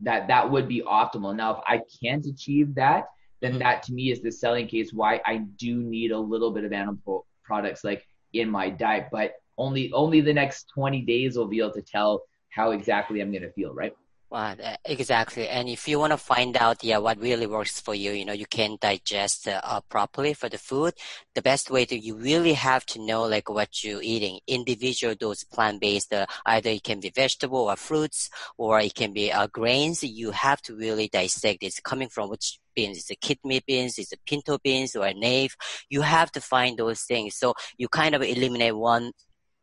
[0.00, 1.34] that that would be optimal.
[1.34, 3.06] Now, if I can't achieve that,
[3.40, 3.60] then mm-hmm.
[3.60, 6.72] that to me is the selling case why I do need a little bit of
[6.72, 9.08] animal products like in my diet.
[9.10, 13.32] But only only the next 20 days will be able to tell how exactly I'm
[13.32, 13.92] gonna feel, right?
[14.28, 15.48] Well, exactly.
[15.48, 18.32] And if you want to find out, yeah, what really works for you, you know,
[18.32, 20.94] you can digest uh, uh, properly for the food.
[21.36, 24.40] The best way to, you really have to know like what you're eating.
[24.48, 29.30] Individual those plant-based, uh, either it can be vegetable or fruits, or it can be
[29.30, 30.02] uh, grains.
[30.02, 32.98] You have to really dissect it's coming from which beans.
[32.98, 33.96] Is it kidney beans?
[33.96, 35.54] it's a pinto beans or a nave?
[35.88, 37.36] You have to find those things.
[37.36, 39.12] So you kind of eliminate one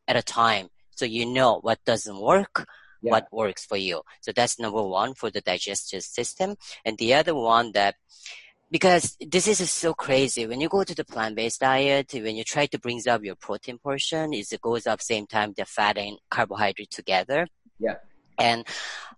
[0.08, 0.68] at a time.
[0.92, 2.68] So you know what doesn't work
[3.04, 3.12] yeah.
[3.12, 4.02] what works for you.
[4.22, 6.56] So that's number one for the digestive system.
[6.86, 7.96] And the other one that
[8.72, 10.48] because this is so crazy.
[10.48, 13.78] When you go to the plant-based diet, when you try to bring up your protein
[13.78, 17.46] portion, it goes up same time the fat and carbohydrate together.
[17.78, 17.98] Yeah.
[18.40, 18.66] And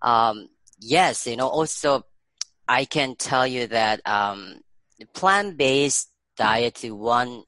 [0.01, 0.49] um,
[0.81, 2.03] yes, you know, also
[2.67, 4.59] I can tell you that um,
[5.13, 7.43] plant-based diet one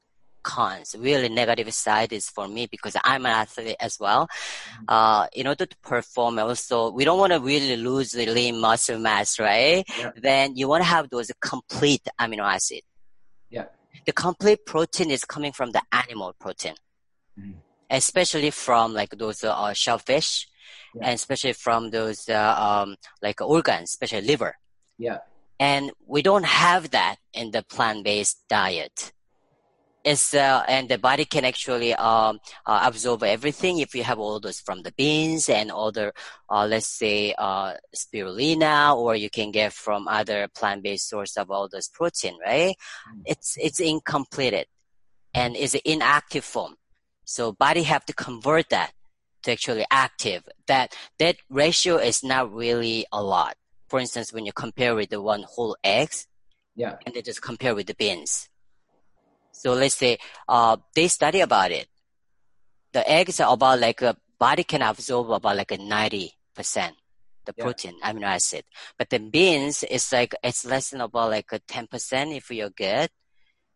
[0.47, 0.95] cons.
[0.97, 4.23] Really negative side is for me because I'm an athlete as well.
[4.27, 4.85] Mm-hmm.
[4.87, 8.97] Uh, in order to perform also, we don't want to really lose the lean muscle
[8.97, 9.83] mass, right?
[9.99, 10.11] Yeah.
[10.15, 12.81] Then you want to have those complete amino acid.
[13.49, 13.65] Yeah.
[14.05, 16.75] The complete protein is coming from the animal protein.
[17.37, 17.59] Mm-hmm.
[17.89, 20.47] Especially from like those uh, shellfish,
[20.95, 21.05] yeah.
[21.05, 24.55] and especially from those uh, um, like organs, especially liver.
[24.97, 25.19] Yeah.
[25.59, 29.13] And we don't have that in the plant-based diet
[30.07, 34.39] is uh, and the body can actually um, uh, absorb everything if you have all
[34.39, 36.13] those from the beans and other
[36.49, 41.67] uh, let's say uh, spirulina or you can get from other plant-based source of all
[41.67, 42.75] those protein right?
[43.11, 43.21] Mm.
[43.25, 44.67] it's it's incomplete
[45.33, 46.75] and is inactive form.
[47.25, 48.91] So body have to convert that
[49.43, 50.43] to actually active.
[50.67, 53.55] That that ratio is not really a lot.
[53.89, 56.27] For instance when you compare with the one whole eggs
[56.75, 56.95] yeah.
[57.05, 58.49] and then just compare with the beans
[59.57, 60.17] so let's say
[60.47, 61.87] uh, they study about it.
[62.93, 66.95] The eggs are about like a body can absorb about like a ninety percent
[67.45, 67.63] the yeah.
[67.63, 68.63] protein amino acid,
[68.97, 72.69] but the beans is like it's less than about like a ten percent if you're
[72.69, 73.09] good.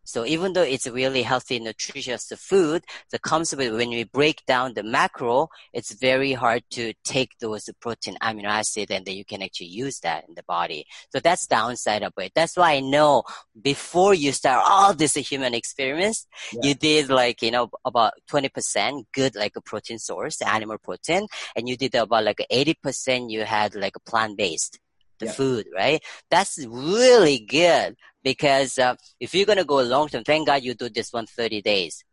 [0.04, 4.74] So even though it's really healthy, nutritious food that comes with when we break down
[4.74, 9.42] the macro, it's very hard to take those protein amino acid and then you can
[9.42, 10.86] actually use that in the body.
[11.10, 12.32] So that's downside of it.
[12.34, 13.22] That's why I know
[13.60, 16.60] before you start all this human experiments, yeah.
[16.64, 21.68] you did like, you know, about 20% good like a protein source, animal protein, and
[21.68, 24.78] you did about like 80% you had like a plant based
[25.22, 25.32] the yeah.
[25.32, 26.02] food, right?
[26.30, 30.88] That's really good because uh, if you're gonna go long term, thank God you do
[30.88, 32.04] this one 30 days.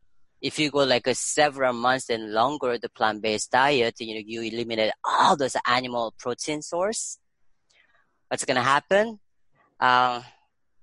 [0.41, 4.21] If you go like a several months and longer, the plant based diet, you know,
[4.25, 7.19] you eliminate all those animal protein source.
[8.29, 9.19] What's gonna happen?
[9.79, 10.21] Uh,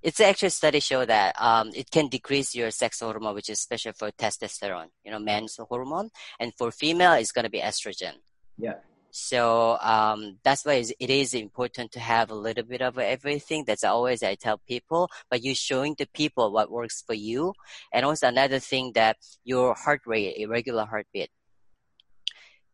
[0.02, 3.92] it's actually study show that um, it can decrease your sex hormone, which is special
[3.92, 8.14] for testosterone, you know, men's hormone, and for female, it's gonna be estrogen.
[8.58, 8.74] Yeah.
[9.10, 13.64] So um, that's why it is important to have a little bit of everything.
[13.64, 17.54] That's always I tell people, but you're showing the people what works for you.
[17.92, 21.30] And also another thing that your heart rate, irregular heartbeat.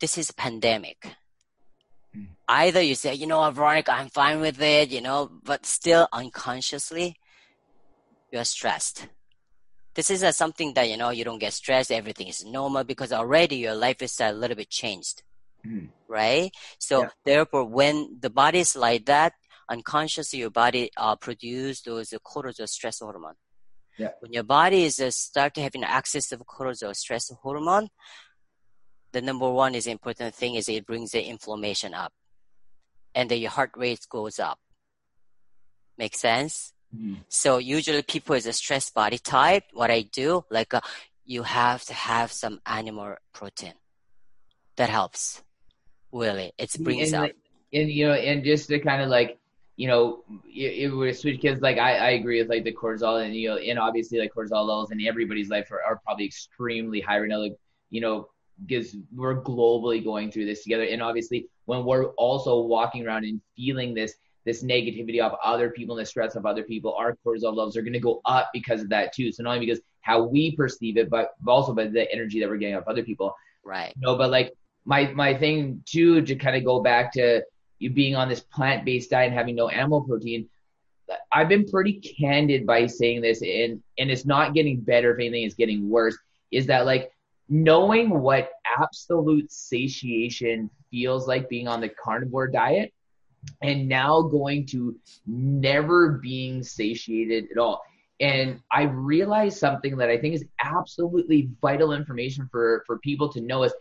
[0.00, 1.14] This is a pandemic.
[2.16, 2.26] Mm.
[2.48, 7.16] Either you say, you know, Veronica, I'm fine with it, you know, but still unconsciously,
[8.32, 9.06] you're stressed
[9.94, 13.12] this is uh, something that you know you don't get stressed everything is normal because
[13.12, 15.22] already your life is a little bit changed
[15.66, 15.88] mm.
[16.08, 17.08] right so yeah.
[17.24, 19.32] therefore when the body is like that
[19.68, 23.34] unconsciously your body uh, produce those cortisol stress hormone
[23.98, 24.10] yeah.
[24.20, 27.88] when your body is uh, start having access of cortisol stress hormone
[29.12, 32.12] the number one is important thing is it brings the inflammation up
[33.14, 34.58] and then your heart rate goes up
[35.98, 37.24] make sense Mm.
[37.28, 39.64] So usually people is a stress body type.
[39.72, 40.80] What I do, like uh,
[41.24, 43.74] you have to have some animal protein.
[44.76, 45.42] That helps.
[46.12, 47.30] Really, it brings and, up.
[47.72, 49.38] And you know, and just to kind of like,
[49.76, 53.24] you know, it, it would switch because like I, I agree with like the cortisol
[53.24, 57.00] and you know, and obviously like cortisol levels in everybody's life are, are probably extremely
[57.00, 57.38] high right now.
[57.38, 57.56] Like,
[57.90, 58.28] you know,
[58.66, 63.40] because we're globally going through this together, and obviously when we're also walking around and
[63.56, 67.54] feeling this this negativity of other people and the stress of other people, our cortisol
[67.54, 69.30] levels are going to go up because of that too.
[69.30, 72.56] So not only because how we perceive it, but also by the energy that we're
[72.56, 73.34] getting off other people.
[73.64, 73.92] Right.
[73.96, 74.52] no, but like
[74.84, 77.42] my my thing too to kind of go back to
[77.78, 80.48] you being on this plant based diet and having no animal protein.
[81.32, 85.12] I've been pretty candid by saying this, and and it's not getting better.
[85.12, 86.16] If anything, it's getting worse.
[86.50, 87.10] Is that like
[87.48, 92.92] knowing what absolute satiation feels like being on the carnivore diet?
[93.62, 97.82] and now going to never being satiated at all.
[98.20, 103.40] And I realized something that I think is absolutely vital information for, for people to
[103.40, 103.74] know is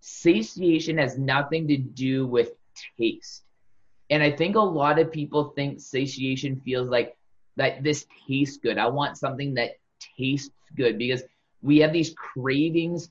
[0.00, 2.52] satiation has nothing to do with
[2.98, 3.44] taste.
[4.10, 7.16] And I think a lot of people think satiation feels like
[7.56, 8.78] that this tastes good.
[8.78, 9.78] I want something that
[10.16, 11.22] tastes good because
[11.62, 13.10] we have these cravings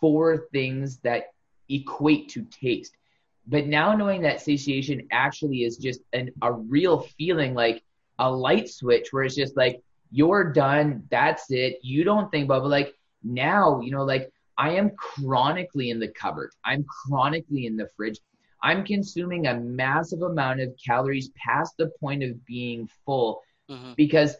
[0.00, 1.32] for things that
[1.68, 2.96] equate to taste.
[3.46, 7.82] But now knowing that satiation actually is just an, a real feeling like
[8.18, 11.04] a light switch where it's just like, you're done.
[11.10, 11.78] That's it.
[11.82, 16.08] You don't think about, but like now, you know, like I am chronically in the
[16.08, 16.50] cupboard.
[16.64, 18.18] I'm chronically in the fridge.
[18.62, 23.92] I'm consuming a massive amount of calories past the point of being full mm-hmm.
[23.96, 24.36] because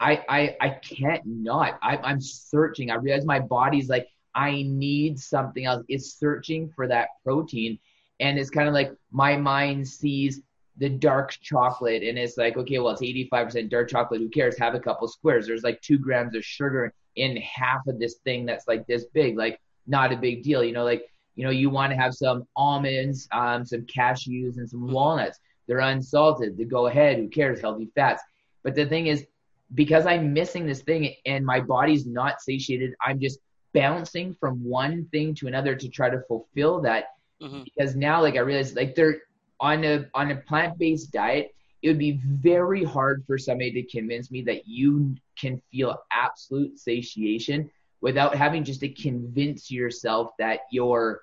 [0.00, 1.78] I, I I can't not.
[1.82, 2.90] I, I'm searching.
[2.90, 5.84] I realize my body's like I need something else.
[5.88, 7.78] It's searching for that protein,
[8.20, 10.42] and it's kind of like my mind sees
[10.78, 14.74] the dark chocolate and it's like okay well it's 85% dark chocolate who cares have
[14.74, 18.66] a couple squares there's like two grams of sugar in half of this thing that's
[18.66, 21.02] like this big like not a big deal you know like
[21.34, 25.38] you know you want to have some almonds um, some cashews and some walnuts.
[25.66, 28.22] They're unsalted they go ahead who cares healthy fats.
[28.62, 29.26] But the thing is
[29.74, 33.38] because i'm missing this thing and my body's not satiated i'm just
[33.74, 37.04] bouncing from one thing to another to try to fulfill that.
[37.40, 37.62] Mm-hmm.
[37.62, 39.20] because now like I realize like they're
[39.60, 43.82] on a on a plant based diet, it would be very hard for somebody to
[43.84, 47.70] convince me that you can feel absolute satiation
[48.00, 51.22] without having just to convince yourself that you're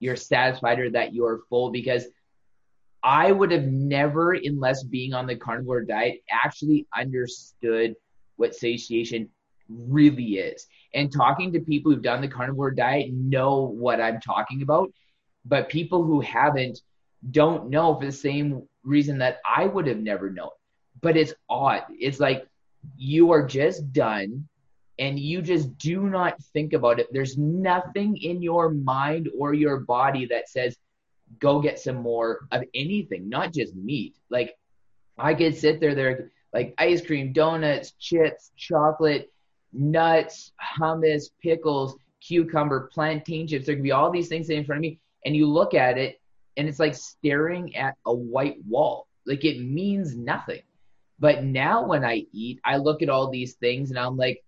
[0.00, 2.06] you're satisfied or that you're full because
[3.02, 7.94] I would have never, unless being on the carnivore diet, actually understood
[8.36, 9.28] what satiation
[9.68, 10.66] really is.
[10.94, 14.90] And talking to people who've done the carnivore diet know what I'm talking about
[15.48, 16.80] but people who haven't
[17.30, 20.50] don't know for the same reason that I would have never known.
[21.00, 21.82] But it's odd.
[21.90, 22.46] It's like
[22.96, 24.48] you are just done
[24.98, 27.06] and you just do not think about it.
[27.12, 30.76] There's nothing in your mind or your body that says,
[31.38, 34.16] go get some more of anything, not just meat.
[34.30, 34.56] Like
[35.18, 39.30] I could sit there, there like ice cream, donuts, chips, chocolate,
[39.72, 43.66] nuts, hummus, pickles, cucumber, plantain chips.
[43.66, 46.20] There could be all these things in front of me and you look at it
[46.56, 49.06] and it's like staring at a white wall.
[49.26, 50.62] Like it means nothing.
[51.18, 54.44] But now when I eat, I look at all these things and I'm like,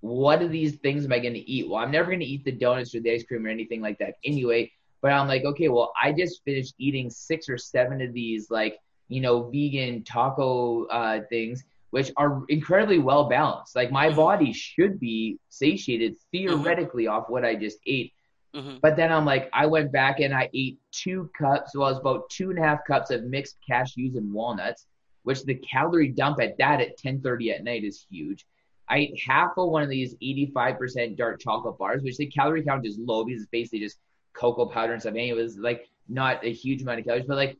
[0.00, 1.68] what are these things am I going to eat?
[1.68, 3.98] Well, I'm never going to eat the donuts or the ice cream or anything like
[3.98, 4.70] that anyway.
[5.00, 8.78] But I'm like, okay, well, I just finished eating six or seven of these, like,
[9.08, 13.76] you know, vegan taco uh, things, which are incredibly well balanced.
[13.76, 14.16] Like, my mm-hmm.
[14.16, 17.14] body should be satiated theoretically mm-hmm.
[17.14, 18.12] off what I just ate.
[18.54, 18.76] Mm-hmm.
[18.82, 22.00] But then I'm like, I went back and I ate two cups, well, it was
[22.00, 24.86] about two and a half cups of mixed cashews and walnuts,
[25.24, 28.46] which the calorie dump at that at 10:30 at night is huge.
[28.88, 32.86] I ate half of one of these 85% dark chocolate bars, which the calorie count
[32.86, 33.98] is low because it's basically just
[34.34, 35.14] cocoa powder and stuff.
[35.14, 37.58] And it was like not a huge amount of calories, but like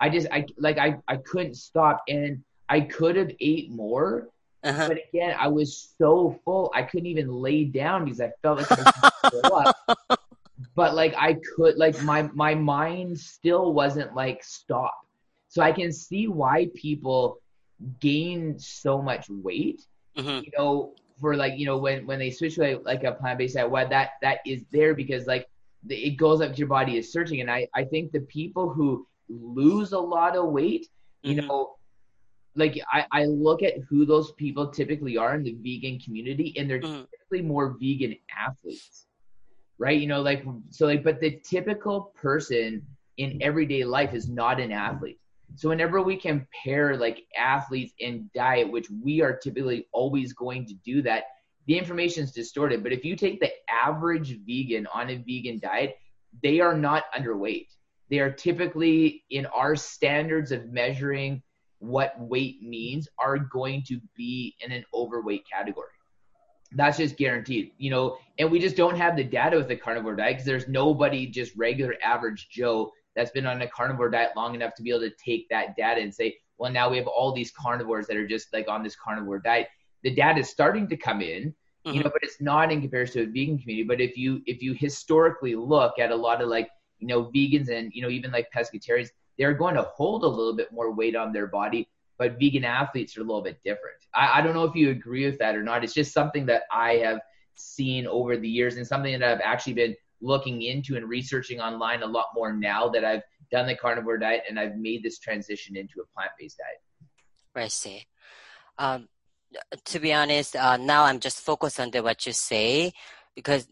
[0.00, 4.28] I just I like I I couldn't stop and I could have ate more.
[4.64, 4.88] Uh-huh.
[4.88, 8.72] But again, I was so full I couldn't even lay down because I felt like
[8.72, 9.74] I was
[10.08, 10.20] up.
[10.74, 15.05] But like I could like my my mind still wasn't like stop.
[15.56, 17.40] So I can see why people
[17.98, 19.86] gain so much weight.
[20.14, 20.44] Mm-hmm.
[20.44, 23.38] You know, for like you know when when they switch to like, like a plant
[23.38, 25.48] based diet, what that that is there because like
[25.88, 29.06] it goes up to your body is searching, and I I think the people who
[29.30, 30.88] lose a lot of weight,
[31.22, 31.46] you mm-hmm.
[31.46, 31.76] know,
[32.54, 36.68] like I I look at who those people typically are in the vegan community, and
[36.68, 37.04] they're mm-hmm.
[37.10, 39.06] typically more vegan athletes,
[39.78, 39.98] right?
[39.98, 42.84] You know, like so like but the typical person
[43.16, 45.18] in everyday life is not an athlete
[45.56, 50.74] so whenever we compare like athletes and diet, which we are typically always going to
[50.84, 51.24] do that,
[51.66, 52.82] the information is distorted.
[52.82, 55.96] But if you take the average vegan on a vegan diet,
[56.42, 57.68] they are not underweight.
[58.10, 61.42] They are typically in our standards of measuring
[61.78, 65.88] what weight means are going to be in an overweight category.
[66.72, 70.16] That's just guaranteed, you know, and we just don't have the data with the carnivore
[70.16, 74.54] diet because there's nobody just regular average Joe that's been on a carnivore diet long
[74.54, 77.32] enough to be able to take that data and say, well, now we have all
[77.32, 79.68] these carnivores that are just like on this carnivore diet.
[80.02, 81.54] The data is starting to come in,
[81.86, 81.96] mm-hmm.
[81.96, 83.82] you know, but it's not in comparison to a vegan community.
[83.82, 87.70] But if you if you historically look at a lot of like you know vegans
[87.70, 89.08] and you know even like pescatarians,
[89.38, 91.88] they're going to hold a little bit more weight on their body.
[92.18, 93.96] But vegan athletes are a little bit different.
[94.14, 95.84] I, I don't know if you agree with that or not.
[95.84, 97.20] It's just something that I have
[97.54, 102.02] seen over the years and something that I've actually been looking into and researching online
[102.02, 105.76] a lot more now that I've done the carnivore diet and I've made this transition
[105.76, 106.80] into a plant based diet.
[107.54, 108.06] I see.
[108.78, 109.08] Um,
[109.86, 112.92] to be honest, uh, now I'm just focused on the, what you say
[113.34, 113.68] because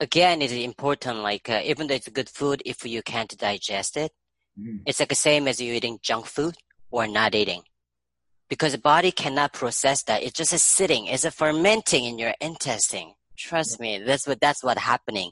[0.00, 1.18] again, it's important.
[1.18, 4.12] Like uh, even though it's good food, if you can't digest it,
[4.58, 4.80] mm.
[4.86, 6.56] it's like the same as you eating junk food
[6.90, 7.62] or not eating.
[8.48, 10.22] Because the body cannot process that.
[10.22, 13.12] It's just a sitting, it's a fermenting in your intestine.
[13.38, 15.30] Trust me, that's what that's what happening,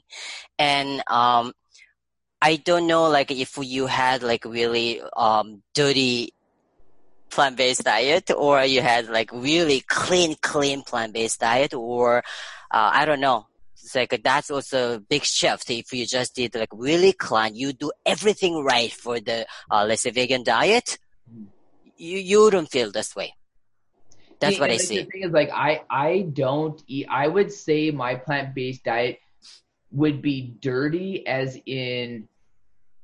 [0.57, 1.51] and um,
[2.41, 6.33] I don't know like if you had like really um dirty
[7.29, 12.19] plant-based diet or you had like really clean clean plant-based diet or
[12.71, 13.47] uh, I don't know.
[13.73, 15.69] It's like that's also a big shift.
[15.69, 20.03] If you just did like really clean, you do everything right for the uh, let's
[20.03, 20.97] say vegan diet,
[21.97, 23.33] you you don't feel this way.
[24.39, 24.99] That's see, what I like, see.
[24.99, 27.07] The thing is, like, I I don't eat.
[27.09, 29.19] I would say my plant based diet
[29.91, 32.27] would be dirty, as in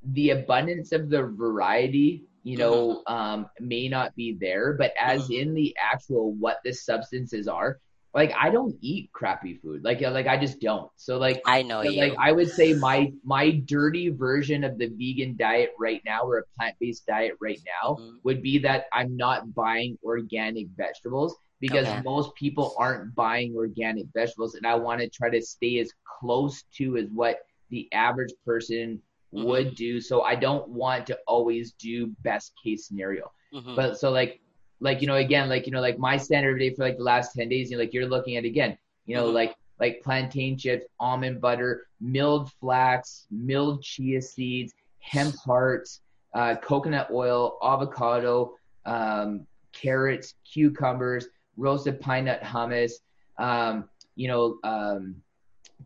[0.03, 2.25] the abundance of the variety.
[2.43, 3.13] You know, mm-hmm.
[3.13, 5.33] um, may not be there, but as mm-hmm.
[5.33, 7.79] in the actual what the substances are,
[8.13, 9.83] like I don't eat crappy food.
[9.83, 10.91] Like like I just don't.
[10.95, 11.99] So like I know you.
[11.99, 16.39] Like I would say my my dirty version of the vegan diet right now or
[16.39, 18.17] a plant-based diet right now mm-hmm.
[18.23, 22.01] would be that I'm not buying organic vegetables because okay.
[22.03, 26.63] most people aren't buying organic vegetables and I want to try to stay as close
[26.77, 27.39] to as what
[27.69, 29.01] the average person
[29.33, 29.47] mm-hmm.
[29.47, 29.99] would do.
[29.99, 33.31] So I don't want to always do best case scenario.
[33.53, 33.75] Mm-hmm.
[33.75, 34.39] But so like
[34.83, 37.33] like you know again like you know like my standard day for like the last
[37.33, 39.35] 10 days you know like you're looking at again you know mm-hmm.
[39.35, 46.01] like like plantain chips almond butter milled flax milled chia seeds hemp hearts
[46.35, 48.53] uh, coconut oil avocado
[48.85, 51.27] um, carrots cucumbers
[51.57, 52.93] roasted pine nut hummus
[53.37, 55.15] um, you know um,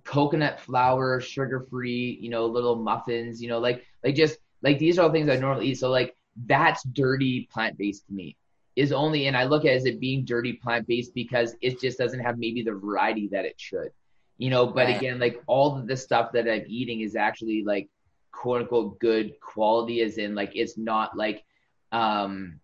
[0.03, 4.97] coconut flour sugar free you know little muffins you know like like just like these
[4.97, 8.35] are all things i normally eat so like that's dirty plant based to me
[8.77, 11.81] is only, and I look at it as it being dirty plant based because it
[11.81, 13.89] just doesn't have maybe the variety that it should,
[14.37, 14.67] you know.
[14.67, 14.95] But right.
[14.95, 17.89] again, like all of the stuff that I'm eating is actually like
[18.31, 21.43] quote unquote good quality, as in like it's not like,
[21.91, 22.59] um,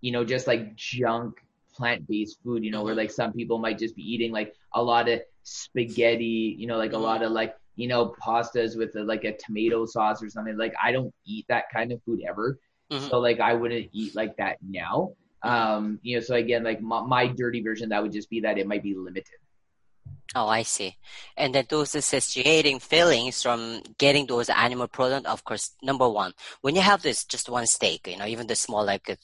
[0.00, 1.36] you know, just like junk
[1.72, 2.98] plant based food, you know, where mm-hmm.
[2.98, 6.90] like some people might just be eating like a lot of spaghetti, you know, like
[6.90, 7.04] a mm-hmm.
[7.04, 10.56] lot of like you know pastas with a, like a tomato sauce or something.
[10.56, 12.58] Like I don't eat that kind of food ever.
[12.90, 13.06] Mm-hmm.
[13.06, 15.12] So like I wouldn't eat like that now.
[15.42, 18.58] Um, you know, so again, like my, my dirty version, that would just be that
[18.58, 19.38] it might be limited.
[20.34, 20.96] Oh, I see.
[21.36, 26.32] And then those satiating feelings from getting those animal products, of course, number one,
[26.62, 29.16] when you have this just one steak, you know, even the small, like uh,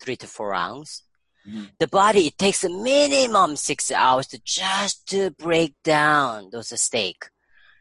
[0.00, 1.02] three to four ounce,
[1.46, 1.64] mm-hmm.
[1.78, 7.26] the body, it takes a minimum six hours to just to break down those steak.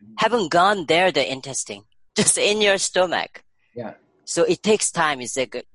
[0.04, 0.14] Mm-hmm.
[0.18, 1.84] Haven't gone there, the intestine,
[2.18, 3.44] just in your stomach.
[3.74, 3.94] Yeah.
[4.26, 5.22] So it takes time.
[5.22, 5.66] It's like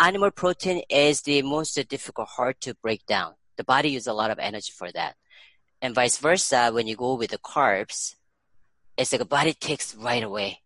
[0.00, 3.34] animal protein is the most difficult, hard to break down.
[3.56, 5.16] The body uses a lot of energy for that.
[5.80, 8.14] And vice versa, when you go with the carbs,
[8.96, 10.60] it's like a body takes right away.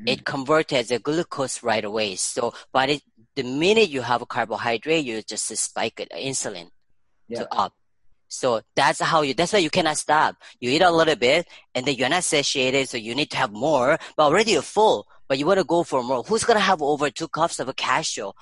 [0.00, 0.10] Mm.
[0.10, 2.16] It converts as a glucose right away.
[2.16, 3.02] So body,
[3.34, 6.70] the minute you have a carbohydrate, you just spike it, insulin
[7.28, 7.40] yeah.
[7.40, 7.74] to up.
[8.28, 10.36] So that's how you, that's why you cannot stop.
[10.58, 12.88] You eat a little bit and then you're not satiated.
[12.88, 15.82] So you need to have more, but already you're full, but you want to go
[15.82, 16.22] for more.
[16.22, 18.32] Who's going to have over two cups of a cashew?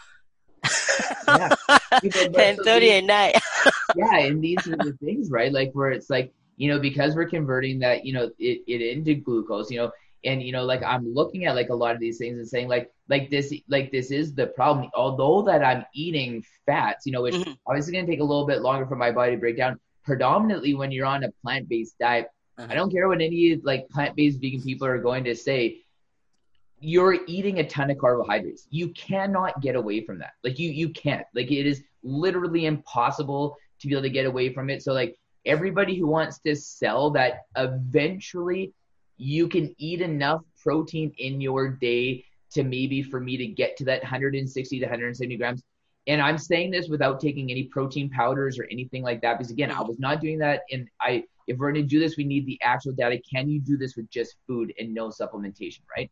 [1.29, 1.55] Yeah.
[2.03, 3.37] 10 30 at night.
[3.97, 4.19] yeah.
[4.19, 5.53] And these are the things, right?
[5.53, 9.15] Like where it's like, you know, because we're converting that, you know, it, it into
[9.15, 9.91] glucose, you know,
[10.25, 12.69] and you know like i'm looking at like a lot of these things and saying
[12.69, 17.23] like like this like this is the problem although that i'm eating fats you know
[17.23, 17.53] which mm-hmm.
[17.67, 20.75] obviously going to take a little bit longer for my body to break down predominantly
[20.75, 22.69] when you're on a plant-based diet uh-huh.
[22.71, 25.81] i don't care what any like plant-based vegan people are going to say
[26.81, 30.89] you're eating a ton of carbohydrates you cannot get away from that like you you
[30.91, 34.93] can't like it is literally impossible to be able to get away from it so
[34.93, 35.17] like
[35.47, 38.73] everybody who wants to sell that eventually
[39.21, 43.85] you can eat enough protein in your day to maybe for me to get to
[43.85, 45.63] that 160 to 170 grams.
[46.07, 49.71] And I'm saying this without taking any protein powders or anything like that, because again,
[49.71, 50.63] I was not doing that.
[50.73, 53.21] And I, if we're going to do this, we need the actual data.
[53.31, 56.11] Can you do this with just food and no supplementation, right?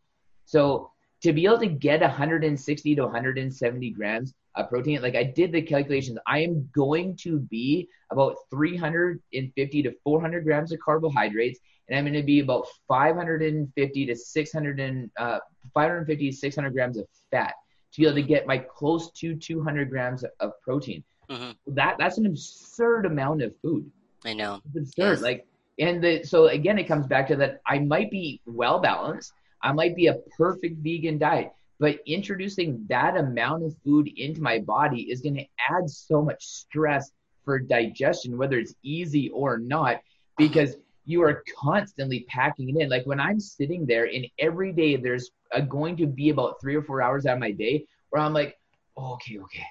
[0.49, 0.91] So
[1.21, 5.61] to be able to get 160 to 170 grams of protein, like I did the
[5.61, 12.05] calculations, I am going to be about 350 to 400 grams of carbohydrates and I'm
[12.05, 15.39] going to be about 550 to 600 and uh,
[15.75, 17.53] 550 to 600 grams of fat
[17.93, 21.05] to be able to get my close to 200 grams of protein.
[21.29, 21.75] Mm-hmm.
[21.75, 23.91] That that's an absurd amount of food.
[24.25, 24.63] I know.
[24.75, 25.11] It's absurd.
[25.11, 25.21] Yes.
[25.21, 25.47] Like,
[25.79, 27.61] and the, so again, it comes back to that.
[27.67, 29.33] I might be well balanced.
[29.63, 34.59] I might be a perfect vegan diet, but introducing that amount of food into my
[34.59, 37.11] body is going to add so much stress
[37.45, 40.01] for digestion, whether it's easy or not,
[40.37, 42.91] because you are constantly packing it in.
[42.91, 46.77] Like when I'm sitting there and every day there's a, going to be about three
[46.77, 48.59] or four hours out of my day where I'm like,
[48.97, 49.65] oh, okay, okay.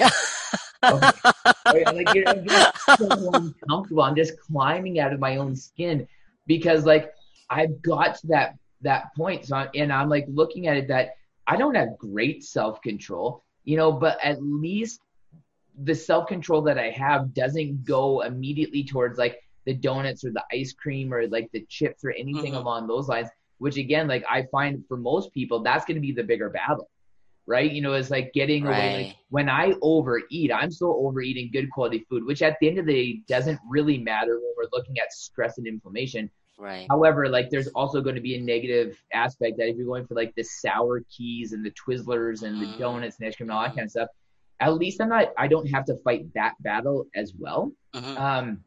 [0.84, 1.84] okay.
[1.92, 4.02] like you're, I'm just so uncomfortable.
[4.02, 6.06] I'm just climbing out of my own skin
[6.46, 7.12] because like
[7.48, 9.46] I've got to that that point.
[9.46, 11.16] So and I'm like looking at it that
[11.46, 15.00] I don't have great self control, you know, but at least
[15.82, 20.44] the self control that I have doesn't go immediately towards like the donuts or the
[20.52, 22.56] ice cream or like the chips or anything mm-hmm.
[22.56, 23.28] along those lines
[23.58, 26.90] which again like i find for most people that's going to be the bigger battle
[27.46, 28.76] right you know it's like getting right.
[28.76, 32.78] away like when i overeat i'm still overeating good quality food which at the end
[32.78, 36.28] of the day doesn't really matter when we're looking at stress and inflammation
[36.62, 40.06] right however like there's also going to be a negative aspect that if you're going
[40.06, 42.72] for like the sour keys and the twizzlers and mm-hmm.
[42.72, 44.08] the donuts and ice cream and all that kind of stuff
[44.60, 48.16] at least i'm not i don't have to fight that battle as well mm-hmm.
[48.16, 48.62] um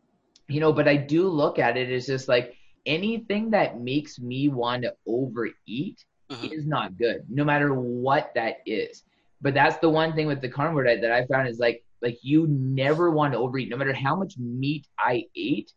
[0.48, 4.48] you know, but I do look at it as just like anything that makes me
[4.48, 6.46] want to overeat mm-hmm.
[6.54, 9.04] is not good, no matter what that is.
[9.42, 12.20] But that's the one thing with the carnivore diet that I found is like like
[12.22, 15.72] you never want to overeat, no matter how much meat I ate.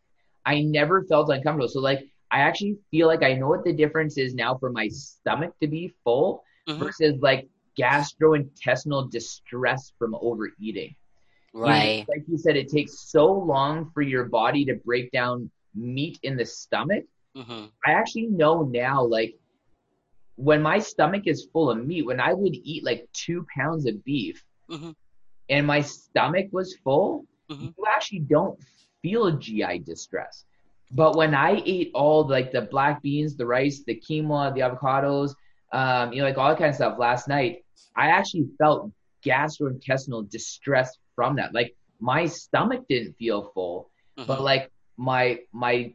[0.45, 1.67] I never felt uncomfortable.
[1.67, 4.87] So like I actually feel like I know what the difference is now for my
[4.87, 6.83] stomach to be full mm-hmm.
[6.83, 7.47] versus like
[7.79, 10.95] gastrointestinal distress from overeating.
[11.53, 12.05] Right.
[12.07, 16.37] like you said, it takes so long for your body to break down meat in
[16.37, 17.05] the stomach.
[17.35, 17.65] Mm-hmm.
[17.85, 19.35] I actually know now, like,
[20.35, 24.03] when my stomach is full of meat, when I would eat like two pounds of
[24.05, 24.91] beef mm-hmm.
[25.49, 27.65] and my stomach was full, mm-hmm.
[27.65, 28.57] you actually don't
[29.01, 30.45] feel GI distress.
[30.91, 35.35] But when I ate all like the black beans, the rice, the quinoa, the avocados,
[35.71, 37.63] um, you know, like all that kind of stuff last night,
[37.95, 38.91] I actually felt
[39.23, 41.53] gastrointestinal distress from that.
[41.53, 44.27] Like my stomach didn't feel full, mm-hmm.
[44.27, 45.93] but like my my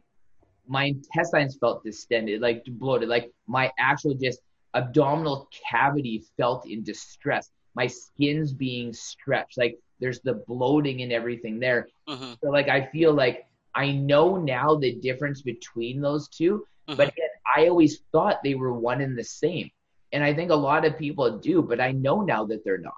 [0.67, 4.39] my intestines felt distended, like bloated, like my actual just
[4.73, 7.49] abdominal cavity felt in distress.
[7.75, 11.87] My skin's being stretched, like there's the bloating and everything there.
[12.07, 12.33] Mm-hmm.
[12.41, 13.45] So like I feel like
[13.75, 16.97] I know now the difference between those 2 mm-hmm.
[16.97, 17.13] but
[17.55, 19.69] I always thought they were one and the same.
[20.11, 22.93] And I think a lot of people do, but I know now that they're not.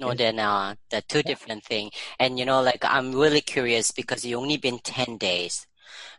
[0.00, 0.78] No, they're not.
[0.90, 1.92] They're two different things.
[2.18, 5.66] And you know, like I'm really curious because you only been ten days,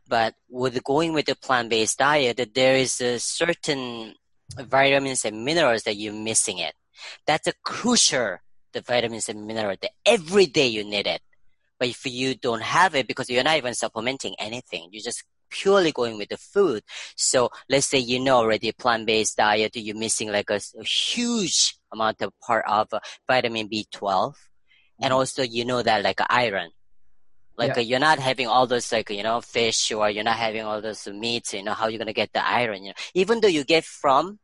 [0.08, 4.16] but with going with the plant-based diet, there is a certain
[4.58, 6.74] vitamins and minerals that you're missing it.
[7.26, 8.38] That's a crucial
[8.76, 11.22] the vitamins and minerals that every day you need it.
[11.80, 15.92] But if you don't have it because you're not even supplementing anything, you're just purely
[15.92, 16.84] going with the food.
[17.16, 22.22] So let's say you know already plant-based diet, you're missing like a, a huge amount
[22.22, 23.92] of part of uh, vitamin B12.
[24.02, 25.04] Mm-hmm.
[25.04, 26.72] And also you know that like iron.
[27.58, 27.82] Like Yeah.
[27.84, 31.08] you're not having all those like you know fish or you're not having all those
[31.08, 31.54] meats.
[31.54, 32.84] You know how you're gonna get the iron.
[32.84, 34.40] You know, even though you get from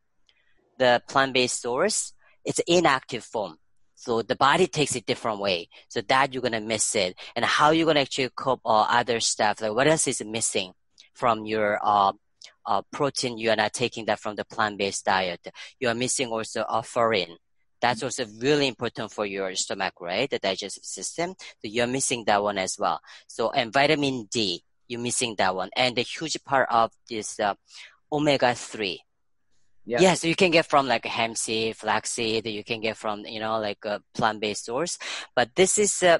[0.78, 2.14] the plant-based source,
[2.44, 3.58] it's inactive form.
[4.02, 5.68] So the body takes it different way.
[5.86, 7.14] So that you're gonna miss it.
[7.36, 9.60] And how you're gonna actually cope uh, other stuff.
[9.60, 10.72] Like what else is missing
[11.14, 12.12] from your uh,
[12.66, 13.38] uh, protein?
[13.38, 15.46] You are not taking that from the plant-based diet.
[15.78, 17.36] You are missing also a furin.
[17.80, 20.28] That's also really important for your stomach, right?
[20.28, 21.36] The digestive system.
[21.38, 23.00] So you're missing that one as well.
[23.28, 25.70] So and vitamin D, you're missing that one.
[25.76, 27.54] And the huge part of this uh,
[28.10, 29.04] omega three.
[29.84, 30.00] Yeah.
[30.00, 33.26] Yeah, so you can get from like a hemp seed, flaxseed, you can get from,
[33.26, 34.96] you know, like a plant-based source.
[35.34, 36.18] But this is uh,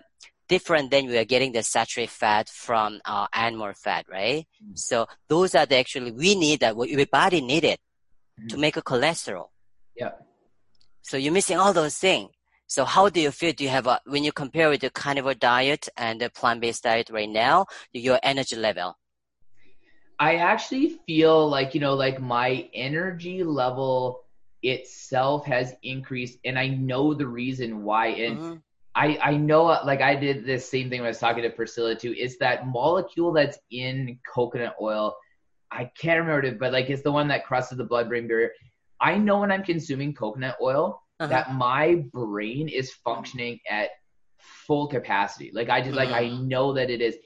[0.48, 4.46] different than we are getting the saturated fat from uh, animal fat, right?
[4.62, 4.76] Mm.
[4.78, 7.80] So those are the actually, we need that, what your body need it
[8.48, 8.60] to Mhm.
[8.60, 9.50] make a cholesterol.
[9.94, 10.12] Yeah.
[11.02, 12.30] So you're missing all those things.
[12.66, 13.52] So how do you feel?
[13.52, 17.10] Do you have a, when you compare with the carnivore diet and the plant-based diet
[17.10, 18.98] right now, your energy level?
[20.22, 24.22] I actually feel like, you know, like my energy level
[24.62, 28.08] itself has increased and I know the reason why.
[28.08, 28.62] And Mhm.
[28.94, 31.96] I, I know like I did this same thing when I was talking to Priscilla
[31.96, 32.14] too.
[32.16, 35.16] It's that molecule that's in coconut oil.
[35.72, 38.52] I can't remember it, but like it's the one that crosses the blood brain barrier.
[39.00, 41.40] I know when I'm consuming coconut oil Uh-huh.
[41.40, 43.90] that my brain is functioning at
[44.38, 45.50] full capacity.
[45.54, 46.40] Like I just like I Mhm.
[46.40, 47.16] know that it is.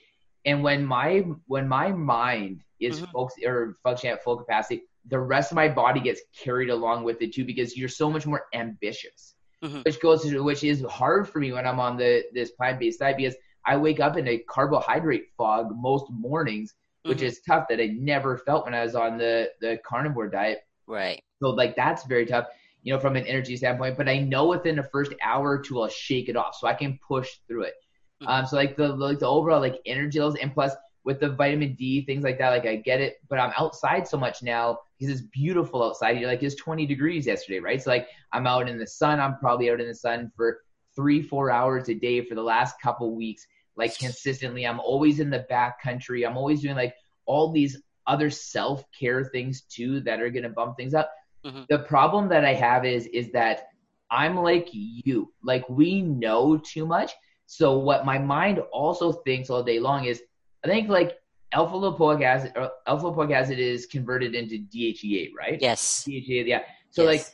[0.47, 3.11] And when my when my mind is Mhm.
[3.13, 7.23] focused or functioning at full capacity, the rest of my body gets carried along with
[7.23, 9.35] it too because you're so much more ambitious.
[9.63, 9.85] Mhm.
[9.85, 13.01] Which goes to which is hard for me when I'm on the this plant based
[13.01, 16.75] diet because I wake up in a carbohydrate fog most mornings,
[17.05, 17.29] which Mhm.
[17.29, 20.61] is tough that I never felt when I was on the the carnivore diet.
[20.87, 21.23] Right.
[21.41, 22.47] So like that's very tough,
[22.83, 23.97] you know, from an energy standpoint.
[23.97, 26.75] But I know within the first hour or two I'll shake it off, so I
[26.75, 27.75] can push through it.
[28.23, 28.29] Mhm.
[28.29, 30.75] Um, so like the like the overall like energy levels, and plus
[31.07, 33.19] with the vitamin D things like that, like I get it.
[33.31, 36.19] But I'm outside so much now because it's beautiful outside.
[36.19, 37.81] You're like it's 20 degrees yesterday, right?
[37.81, 39.21] So like I'm out in the sun.
[39.21, 40.59] I'm probably out in the sun for
[40.97, 43.47] three four hours a day for the last couple weeks,
[43.77, 44.67] like consistently.
[44.67, 46.27] I'm always in the back country.
[46.27, 46.95] I'm always doing like
[47.25, 51.09] all these other self care things too that are gonna bump things up.
[51.45, 51.67] Mhm.
[51.69, 53.69] The problem that I have is is that
[54.11, 55.33] I'm like you.
[55.45, 57.13] Like we know too much.
[57.47, 60.21] So what my mind also thinks all day long is
[60.65, 61.19] I think like
[61.53, 65.59] alpha lipoic acid or alpha lipoic acid is converted into DHEA, right?
[65.61, 66.05] Yes.
[66.09, 66.63] DHEA, yeah.
[66.91, 67.25] So like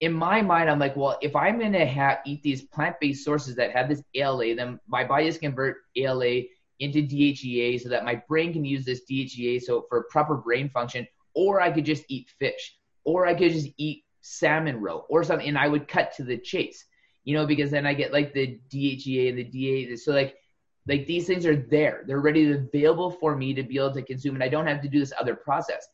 [0.00, 3.70] in my mind, I'm like, well, if I'm gonna have eat these plant-based sources that
[3.70, 6.42] have this ALA, then my body is convert ALA
[6.80, 11.06] into DHEA so that my brain can use this DHEA so for proper brain function,
[11.34, 15.48] or I could just eat fish, or I could just eat salmon roe or something,
[15.48, 16.84] and I would cut to the chase,
[17.22, 19.94] you know, because then I get like the DHEA and the DA.
[19.96, 20.36] So like,
[20.86, 24.02] like these things are there, they're ready, to available for me to be able to
[24.02, 25.86] consume, and I don't have to do this other process.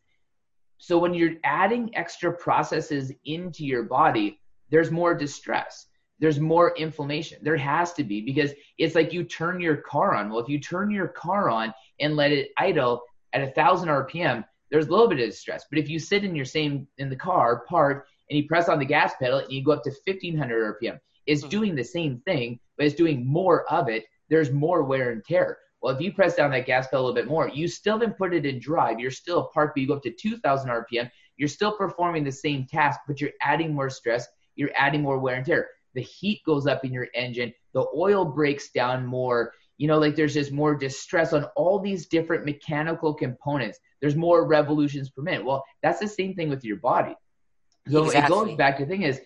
[0.79, 5.87] So when you're adding extra processes into your body, there's more distress.
[6.21, 7.39] There's more inflammation.
[7.43, 10.31] There has to be because it's like you turn your car on.
[10.31, 14.45] Well, if you turn your car on and let it idle at a thousand RPM,
[14.71, 15.65] there's a little bit of distress.
[15.71, 18.79] But if you sit in your same in the car parked and you press on
[18.79, 21.51] the gas pedal and you go up to 1500 RPM, it's Mhm.
[21.51, 24.05] doing the same thing, but it's doing more of it.
[24.29, 25.59] There's more wear and tear.
[25.81, 28.19] Well, if you press down that gas pedal a little bit more, you still didn't
[28.19, 28.99] put it in drive.
[28.99, 31.11] You're still parked, but you go up to 2,000 RPM.
[31.37, 34.27] You're still performing the same task, but you're adding more stress.
[34.57, 35.69] You're adding more wear and tear.
[35.95, 37.53] The heat goes up in your engine.
[37.75, 39.53] The oil breaks down more.
[39.77, 43.79] You know, like there's just more distress on all these different mechanical components.
[44.01, 45.45] There's more revolutions per minute.
[45.45, 47.15] Well, that's the same thing with your body.
[47.89, 49.21] So it goes back to the thing is,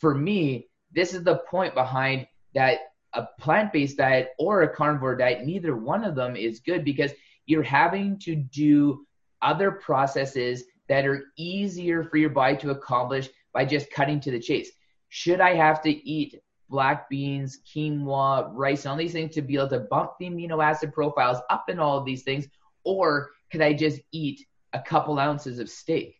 [0.00, 2.80] for me, this is the point behind that
[3.14, 7.12] a plant-based diet or a carnivore diet, neither one of them is good because
[7.46, 9.06] you're having to do
[9.42, 14.40] other processes that are easier for your body to accomplish by just cutting to the
[14.40, 14.70] chase.
[15.08, 19.56] Should I have to eat black beans, quinoa, rice, and all these things to be
[19.56, 22.46] able to bump the amino acid profiles up in all of these things?
[22.84, 26.16] Or could I just eat a couple ounces of steak?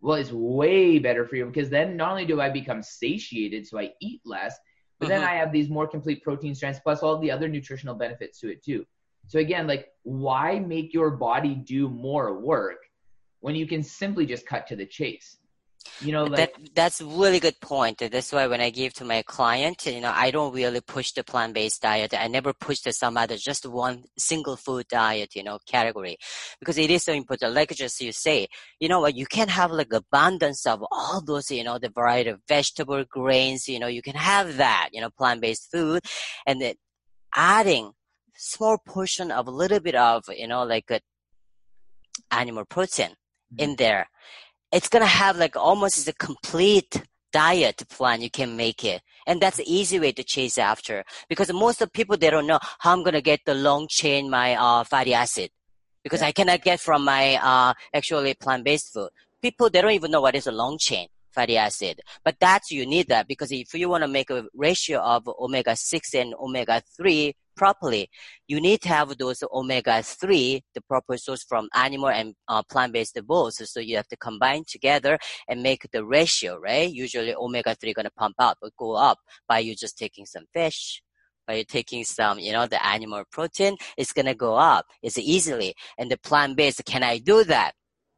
[0.00, 3.78] Well, it's way better for you because then not only do I become satiated, so
[3.78, 4.56] I eat less,
[5.00, 5.28] but then Mhm.
[5.28, 8.62] I have these more complete protein strands plus all the other nutritional benefits to it
[8.62, 8.86] too.
[9.26, 12.78] So again, like why make your body do more work
[13.40, 15.39] when you can simply just cut to the chase?
[16.02, 17.98] You know, like that that's a really good point.
[17.98, 21.24] That's why when I give to my client, you know, I don't really push the
[21.24, 22.14] plant-based diet.
[22.14, 26.16] I never push the some other just one single food diet, you know, category,
[26.58, 27.54] because it is so important.
[27.54, 31.50] Like just you say, you know what, you can have like abundance of all those,
[31.50, 33.68] you know, the variety of vegetable grains.
[33.68, 36.02] You know, you can have that, you know, plant-based food,
[36.46, 36.74] and then
[37.34, 37.92] adding
[38.36, 41.00] small portion of a little bit of, you know, like a
[42.30, 43.60] animal protein mm-hmm.
[43.64, 44.08] in there,
[44.72, 47.02] it's going to have like almost a complete
[47.32, 51.52] diet plan you can make it and that's the easy way to chase after because
[51.52, 54.54] most of people they don't know how i'm going to get the long chain my
[54.56, 55.48] uh, fatty acid
[56.02, 56.26] because yeah.
[56.26, 59.10] i cannot get from my uh, actually plant-based food
[59.40, 62.00] people they don't even know what is a long chain fatty acid.
[62.24, 65.76] But that's you need that because if you want to make a ratio of omega
[65.76, 68.08] six and omega three properly,
[68.48, 72.92] you need to have those omega three, the proper source from animal and uh, plant
[72.94, 73.54] based both.
[73.72, 76.90] So you have to combine together and make the ratio, right?
[76.90, 81.02] Usually omega three gonna pump up, go up by you just taking some fish
[81.46, 84.86] by you taking some, you know, the animal protein, it's gonna go up.
[85.02, 85.74] It's easily.
[85.98, 87.72] And the plant based, can I do that?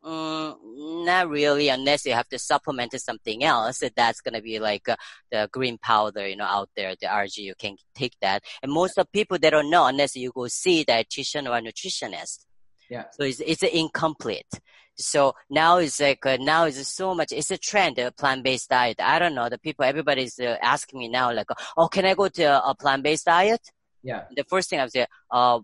[0.04, 3.82] Mm, not really, unless you have to supplement something else.
[3.94, 4.96] That's gonna be like uh,
[5.30, 7.38] the green powder, you know, out there, the RG.
[7.38, 8.42] You can take that.
[8.62, 12.46] And most of people they don't know unless you go see dietitian or nutritionist.
[12.90, 13.04] Yeah.
[13.12, 14.48] So it's it's incomplete.
[14.96, 17.32] So now it's like uh, now it's so much.
[17.32, 18.96] It's a trend, a plant-based diet.
[19.00, 19.48] I don't know.
[19.48, 21.46] The people, everybody's uh, asking me now, like,
[21.76, 23.60] oh, can I go to a plant-based diet?
[24.02, 24.24] Yeah.
[24.34, 25.60] The first thing I say, uh,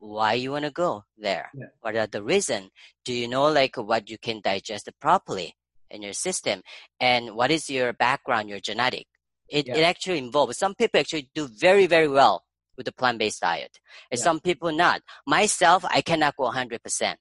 [0.00, 1.66] why you want to go there yeah.
[1.82, 2.70] what are the reason
[3.04, 5.54] do you know like what you can digest properly
[5.90, 6.62] in your system
[6.98, 9.06] and what is your background your genetic
[9.48, 9.76] it, yeah.
[9.76, 12.44] it actually involves some people actually do very very well
[12.76, 13.78] with the plant-based diet
[14.10, 14.24] and yeah.
[14.24, 17.14] some people not myself i cannot go 100%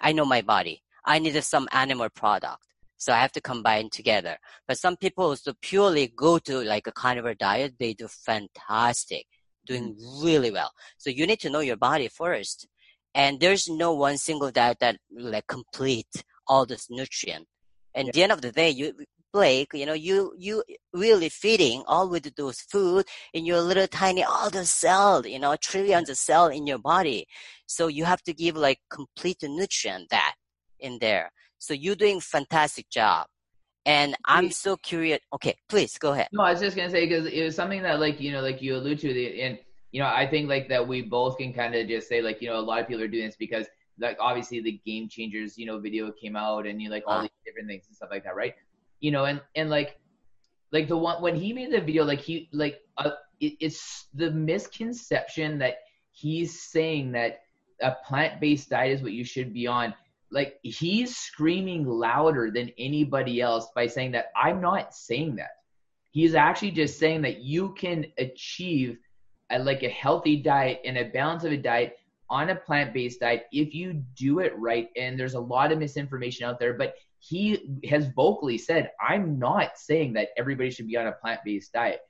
[0.00, 2.64] i know my body i need some animal product
[3.00, 4.38] so I have to combine together.
[4.66, 7.74] But some people also purely go to like a carnivore diet.
[7.78, 9.26] They do fantastic
[9.68, 10.72] doing really well.
[10.96, 12.66] So you need to know your body first.
[13.14, 17.46] And there's no one single diet that like complete all this nutrient.
[17.94, 18.12] And yeah.
[18.14, 18.94] the end of the day, you
[19.32, 20.62] Blake, you know, you you
[20.94, 23.04] really feeding all with those food
[23.34, 27.26] in your little tiny all the cell, you know, trillions of cell in your body.
[27.66, 30.34] So you have to give like complete nutrient that
[30.80, 31.30] in there.
[31.58, 33.26] So you're doing fantastic job.
[33.88, 35.18] And I'm so curious.
[35.32, 36.28] Okay, please go ahead.
[36.30, 38.60] No, I was just gonna say because it was something that like you know like
[38.60, 39.58] you allude to and
[39.92, 42.50] you know I think like that we both can kind of just say like you
[42.50, 43.66] know a lot of people are doing this because
[43.98, 47.20] like obviously the game changers you know video came out and you know, like all
[47.20, 47.22] uh.
[47.22, 48.54] these different things and stuff like that right
[49.00, 49.98] you know and and like
[50.70, 54.30] like the one when he made the video like he like uh, it, it's the
[54.30, 55.78] misconception that
[56.12, 57.40] he's saying that
[57.80, 59.94] a plant-based diet is what you should be on
[60.30, 65.50] like he's screaming louder than anybody else by saying that I'm not saying that.
[66.10, 68.98] He's actually just saying that you can achieve
[69.50, 71.96] a, like a healthy diet and a balance of a diet
[72.30, 74.88] on a plant-based diet if you do it right.
[74.96, 79.76] And there's a lot of misinformation out there, but he has vocally said, I'm not
[79.76, 82.00] saying that everybody should be on a plant-based diet.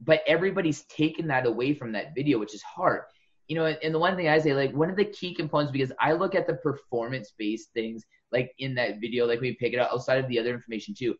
[0.00, 3.02] But everybody's taken that away from that video, which is hard
[3.48, 5.92] you know, and the one thing I say, like one of the key components, because
[6.00, 9.78] I look at the performance based things, like in that video, like we pick it
[9.78, 11.14] up outside of the other information too.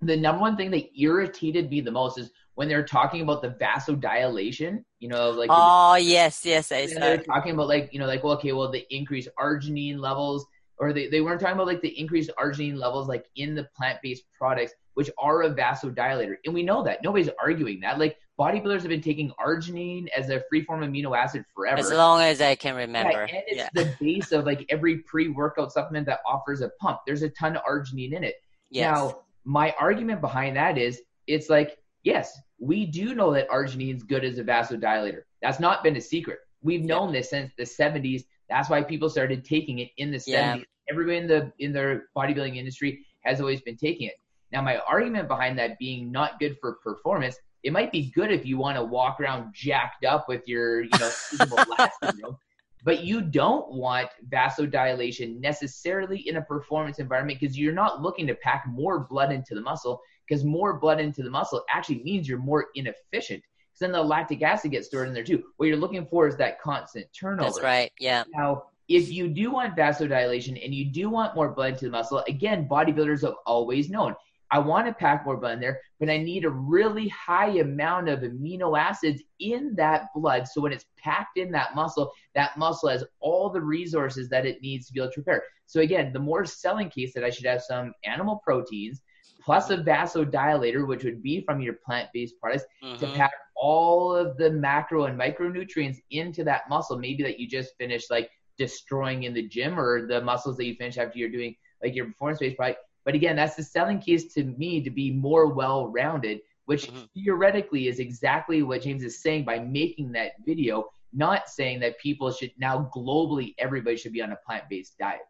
[0.00, 3.50] The number one thing that irritated me the most is when they're talking about the
[3.50, 7.00] vasodilation, you know, like oh the, yes, yes, I saw.
[7.00, 10.46] They're talking about like you know, like well, okay, well, the increased arginine levels,
[10.78, 13.98] or they, they weren't talking about like the increased arginine levels like in the plant
[14.02, 17.98] based products, which are a vasodilator, and we know that nobody's arguing that.
[17.98, 21.80] Like bodybuilders have been taking arginine as a free form amino acid forever.
[21.80, 23.26] As long as I can remember.
[23.28, 23.68] Yeah, and it's yeah.
[23.74, 27.00] the base of like every pre-workout supplement that offers a pump.
[27.06, 28.36] There's a ton of arginine in it.
[28.70, 28.94] Yes.
[28.94, 34.02] Now, my argument behind that is it's like, yes, we do know that arginine is
[34.02, 35.22] good as a vasodilator.
[35.42, 36.38] That's not been a secret.
[36.62, 37.20] We've known yeah.
[37.20, 38.24] this since the 70s.
[38.48, 40.64] That's why people started taking it in the 70s.
[40.90, 44.14] Everybody in the in the bodybuilding industry has always been taking it.
[44.52, 48.46] Now, my argument behind that being not good for performance it might be good if
[48.46, 51.66] you want to walk around jacked up with your, you know, syndrome,
[52.84, 58.34] but you don't want vasodilation necessarily in a performance environment because you're not looking to
[58.36, 62.38] pack more blood into the muscle because more blood into the muscle actually means you're
[62.38, 65.42] more inefficient because then the lactic acid gets stored in there too.
[65.56, 67.50] What you're looking for is that constant turnover.
[67.50, 67.90] That's right.
[67.98, 68.24] Yeah.
[68.34, 72.24] Now, if you do want vasodilation and you do want more blood to the muscle,
[72.26, 74.14] again, bodybuilders have always known
[74.50, 78.08] I want to pack more blood in there, but I need a really high amount
[78.08, 80.48] of amino acids in that blood.
[80.48, 84.62] So when it's packed in that muscle, that muscle has all the resources that it
[84.62, 85.42] needs to be able to repair.
[85.66, 89.02] So again, the more selling case that I should have some animal proteins
[89.40, 92.98] plus a vasodilator, which would be from your plant-based products, mm-hmm.
[92.98, 97.74] to pack all of the macro and micronutrients into that muscle, maybe that you just
[97.78, 101.54] finished like destroying in the gym or the muscles that you finish after you're doing
[101.82, 105.46] like your performance-based product but again, that's the selling case to me to be more
[105.46, 107.04] well rounded, which mm-hmm.
[107.14, 112.30] theoretically is exactly what James is saying by making that video not saying that people
[112.30, 115.22] should now globally everybody should be on a plant-based diet.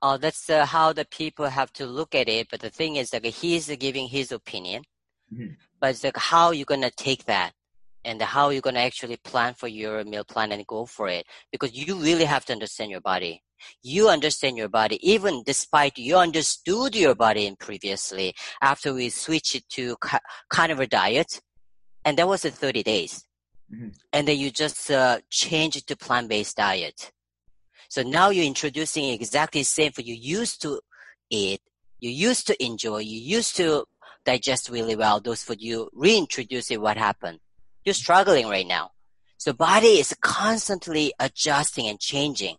[0.00, 2.48] Oh, that's uh, how the people have to look at it.
[2.50, 4.84] But the thing is, like, he's giving his opinion,
[5.30, 5.52] mm-hmm.
[5.78, 7.52] but it's like how you're gonna take that,
[8.02, 11.26] and how you're gonna actually plan for your meal plan and go for it.
[11.52, 13.42] Because you really have to understand your body.
[13.82, 18.34] You understand your body, even despite you understood your body previously.
[18.60, 19.96] After we switched it to
[20.50, 21.40] carnivore diet,
[22.04, 23.24] and that was in 30 days,
[23.72, 23.88] mm-hmm.
[24.12, 27.10] and then you just uh, change it to plant-based diet
[27.88, 30.80] so now you're introducing exactly the same food you used to
[31.30, 31.60] eat,
[32.00, 33.84] you used to enjoy, you used to
[34.24, 35.60] digest really well those food.
[35.60, 36.80] You reintroduce it.
[36.80, 37.38] What happened?
[37.84, 38.90] You're struggling right now.
[39.38, 42.56] So body is constantly adjusting and changing.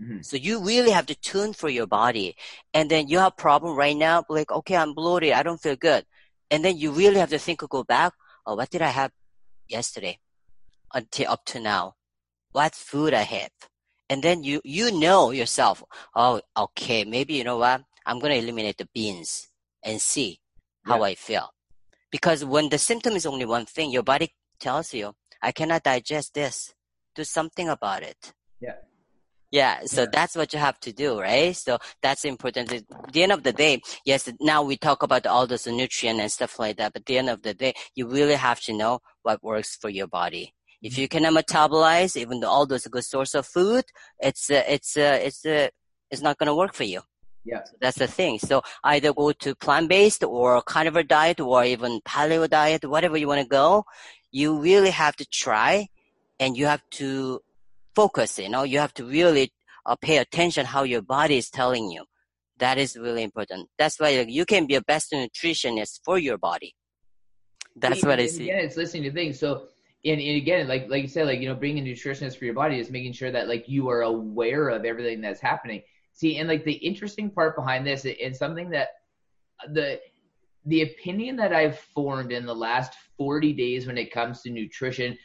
[0.00, 0.22] Mm-hmm.
[0.22, 2.36] So you really have to tune for your body.
[2.72, 5.32] And then you have problem right now, like, okay, I'm bloated.
[5.32, 6.04] I don't feel good.
[6.50, 8.12] And then you really have to think go back.
[8.46, 9.10] Oh, what did I have
[9.68, 10.18] yesterday
[10.94, 11.94] until up to now?
[12.52, 13.50] What food I have?
[14.08, 15.82] and then you you know yourself
[16.14, 19.48] oh okay maybe you know what i'm going to eliminate the beans
[19.82, 20.40] and see
[20.84, 21.04] how yeah.
[21.04, 21.50] i feel
[22.10, 26.34] because when the symptom is only one thing your body tells you i cannot digest
[26.34, 26.74] this
[27.14, 28.76] do something about it yeah
[29.50, 30.08] yeah, so yeah.
[30.12, 31.56] that's what you have to do, right?
[31.56, 32.72] So that's important.
[32.72, 36.30] At the end of the day, yes, now we talk about all this nutrient and
[36.30, 39.00] stuff like that, but at the end of the day, you really have to know
[39.22, 40.54] what works for your body.
[40.82, 43.84] If you cannot metabolize even though all those good source of food,
[44.20, 45.68] it's uh, it's uh, it's uh,
[46.10, 47.00] it's not gonna work for you.
[47.44, 48.38] Yeah, so that's the thing.
[48.38, 53.26] So either go to plant based or carnivore diet or even paleo diet, whatever you
[53.26, 53.86] want to go.
[54.30, 55.88] You really have to try,
[56.38, 57.40] and you have to
[57.94, 58.38] focus.
[58.38, 59.52] You know, you have to really
[59.86, 62.04] uh, pay attention how your body is telling you.
[62.58, 63.68] That is really important.
[63.78, 66.74] That's why you can be a best nutritionist for your body.
[67.76, 68.48] That's what I see.
[68.48, 69.38] Yeah, it's listening to things.
[69.38, 69.68] So
[70.04, 72.54] and, and again, like like you said, like you know, being a nutritionist for your
[72.54, 75.82] body is making sure that like you are aware of everything that's happening.
[76.12, 78.88] See, and like the interesting part behind this, and something that
[79.72, 80.00] the
[80.66, 85.16] the opinion that I've formed in the last 40 days when it comes to nutrition,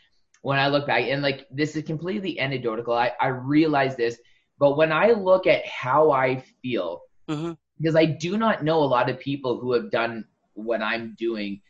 [0.44, 4.18] when I look back, and like this is completely anecdotal, I, I realize this,
[4.60, 7.54] but when I look at how I feel, mm-hmm.
[7.80, 11.62] because I do not know a lot of people who have done what I'm doing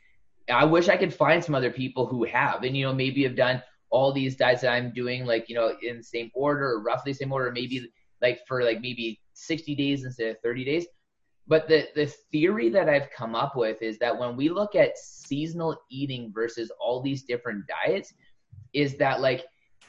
[0.50, 3.36] I wish I could find some other people who have, and you know, maybe have
[3.36, 6.82] done all these diets that I'm doing, like you know, in the same order or
[6.82, 7.90] roughly the same order, maybe
[8.22, 10.86] like for like maybe 60 days instead of 30 days.
[11.48, 14.98] But the the theory that I've come up with is that when we look at
[14.98, 18.14] seasonal eating versus all these different diets,
[18.74, 19.46] is that like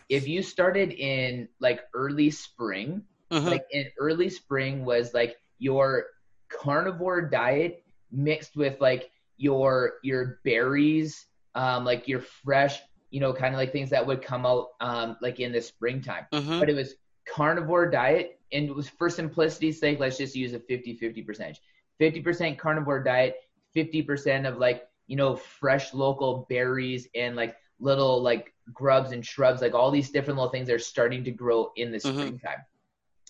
[0.09, 3.47] if you started in like early spring, mm-hmm.
[3.47, 6.07] like in early spring was like your
[6.49, 12.81] carnivore diet mixed with like your your berries, um, like your fresh,
[13.11, 16.27] you know, kind of like things that would come out um, like in the springtime.
[16.33, 16.61] Mm-hmm.
[16.61, 16.95] But it was
[17.27, 21.61] carnivore diet, and it was for simplicity's sake, let's just use a 50-50 percentage.
[22.01, 23.37] 50% carnivore diet,
[23.75, 29.61] 50% of like you know fresh local berries and like little like grubs and shrubs,
[29.61, 32.19] like all these different little things that are starting to grow in the mm-hmm.
[32.19, 32.65] springtime.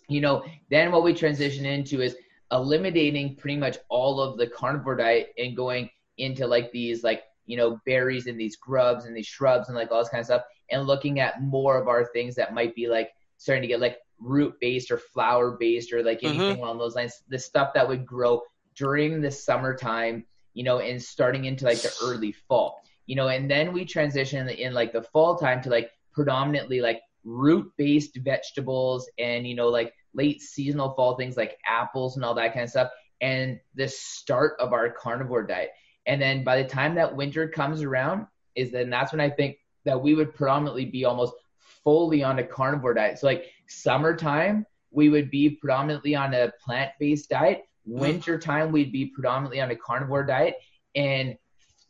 [0.08, 2.16] You know, then what we transition into is
[2.52, 7.56] eliminating pretty much all of the carnivore diet and going into like these like you
[7.56, 10.42] know berries and these grubs and these shrubs and like all this kind of stuff
[10.70, 13.98] and looking at more of our things that might be like starting to get like
[14.20, 16.62] root based or flower based or like anything mm-hmm.
[16.62, 18.40] along those lines the stuff that would grow
[18.76, 23.50] during the summertime you know and starting into like the early fall you know and
[23.50, 29.08] then we transition in like the fall time to like predominantly like root based vegetables
[29.18, 32.70] and you know like late seasonal fall things like apples and all that kind of
[32.70, 32.90] stuff
[33.20, 35.70] and the start of our carnivore diet.
[36.06, 39.56] And then by the time that winter comes around is then that's when i think
[39.84, 41.34] that we would predominantly be almost
[41.82, 43.18] fully on a carnivore diet.
[43.18, 47.62] So like summertime we would be predominantly on a plant-based diet.
[47.88, 48.00] Mm-hmm.
[48.00, 50.54] Wintertime we'd be predominantly on a carnivore diet.
[50.94, 51.36] And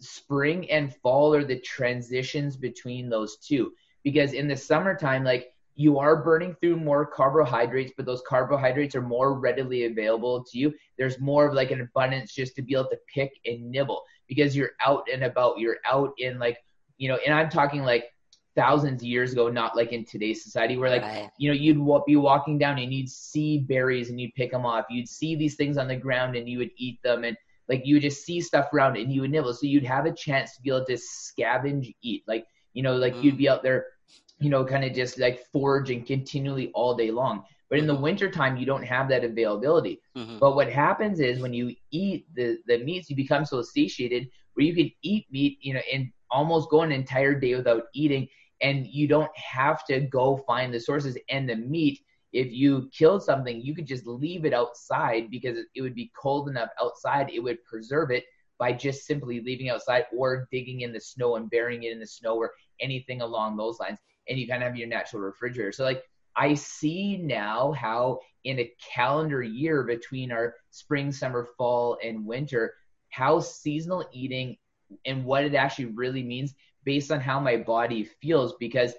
[0.05, 5.99] spring and fall are the transitions between those two because in the summertime like you
[5.99, 10.73] are burning through more carbohydrates, but those carbohydrates are more readily available to you.
[10.99, 14.57] There's more of like an abundance just to be able to pick and nibble because
[14.57, 15.59] you're out and about.
[15.59, 16.59] You're out in like,
[16.99, 18.05] you know, and I'm talking like
[18.55, 21.31] thousands of years ago, not like in today's society where like, right.
[21.39, 24.85] you know, you'd be walking down and you'd see berries and you'd pick them off.
[24.91, 27.25] You'd see these things on the ground and you would eat them.
[27.25, 27.37] And
[27.69, 29.55] like, you would just see stuff around and you would nibble.
[29.55, 32.25] So you'd have a chance to be able to scavenge eat.
[32.27, 33.23] Like, you know, like mm.
[33.23, 33.87] you'd be out there
[34.41, 37.45] you know, kind of just like foraging continually all day long.
[37.71, 38.03] But in the mm-hmm.
[38.03, 40.01] wintertime, you don't have that availability.
[40.17, 40.39] Mm-hmm.
[40.39, 44.67] But what happens is when you eat the, the meats, you become so satiated where
[44.67, 48.29] you can eat meat, you know, and almost go an entire day without eating.
[48.61, 52.01] and you don't have to go find the sources and the meat
[52.35, 56.49] if you killed something you could just leave it outside because it would be cold
[56.49, 58.25] enough outside it would preserve it
[58.59, 62.07] by just simply leaving outside or digging in the snow and burying it in the
[62.07, 63.99] snow or anything along those lines.
[64.29, 65.73] And you kind of have your natural refrigerator.
[65.73, 66.03] So like
[66.37, 72.75] i see now how in a calendar year between our spring summer fall and winter
[73.11, 74.57] how seasonal eating
[75.07, 76.53] and what it actually really means
[76.85, 78.95] based on how my body feels because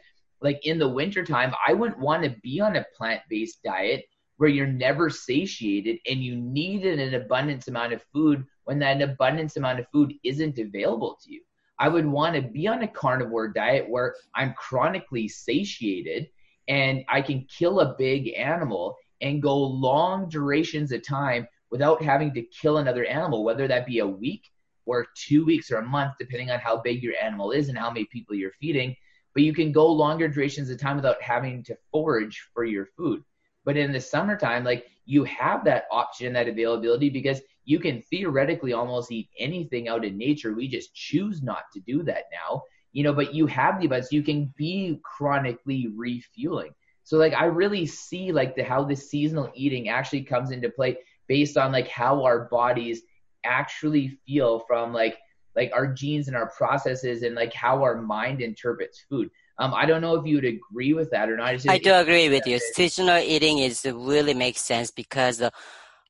[0.46, 4.06] like in the wintertime i wouldn't want to be on a plant-based diet
[4.38, 9.58] where you're never satiated and you need an abundance amount of food when that abundance
[9.58, 11.42] amount of food isn't available to you
[11.80, 16.28] i would want to be on a carnivore diet where i'm chronically satiated
[16.68, 22.34] and i can kill a big animal and go long durations of time without having
[22.34, 24.52] to kill another animal whether that be a week
[24.86, 27.90] or two weeks or a month, depending on how big your animal is and how
[27.90, 28.96] many people you're feeding.
[29.36, 33.24] But you can go longer durations of time without having to forage for your food.
[33.66, 38.74] But in the summertime, like you have that option, that availability, because you can theoretically
[38.74, 40.54] almost eat anything out in nature.
[40.54, 42.64] We just choose not to do that now,
[42.94, 44.12] you know, but you have the abundance.
[44.12, 46.74] You can be chronically refueling.
[47.04, 50.98] So like I really see like the how the seasonal eating actually comes into play
[51.28, 53.02] based on like how our bodies
[53.44, 55.18] actually feel from like
[55.56, 59.30] like our genes and our processes and like how our mind interprets food.
[59.58, 61.54] Um, I don't know if you would agree with that or not.
[61.54, 62.60] Just, I do agree with you.
[62.60, 65.50] Seasonal eating is really makes sense because uh,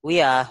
[0.04, 0.50] we are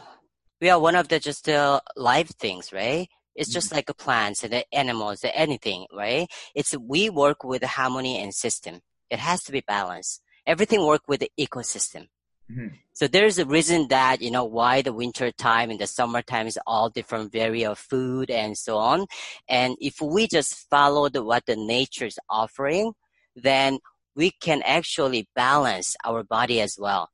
[0.61, 3.09] we are one of the just uh, live things, right?
[3.35, 3.77] It's just mm-hmm.
[3.77, 6.29] like the plants and the animals, anything, right?
[6.55, 8.81] It's we work with the harmony and system.
[9.11, 10.23] It has to be balanced.
[10.47, 12.09] Everything work with the ecosystem.
[12.51, 12.77] Mm-hmm.
[12.93, 16.59] So there's a reason that, you know, why the winter time and the summertime is
[16.67, 19.07] all different variety of food and so on.
[19.49, 22.93] And if we just follow the, what the nature is offering,
[23.35, 23.79] then
[24.15, 27.09] we can actually balance our body as well.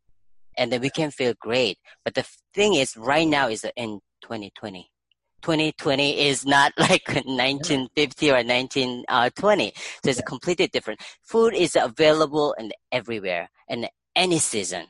[0.59, 1.79] And then we can feel great.
[2.05, 4.91] But the thing is right now is in 2020.
[5.43, 9.73] 2020 is not like 1950 or 1920.
[10.05, 11.01] So it's completely different.
[11.23, 14.87] Food is available and everywhere and any season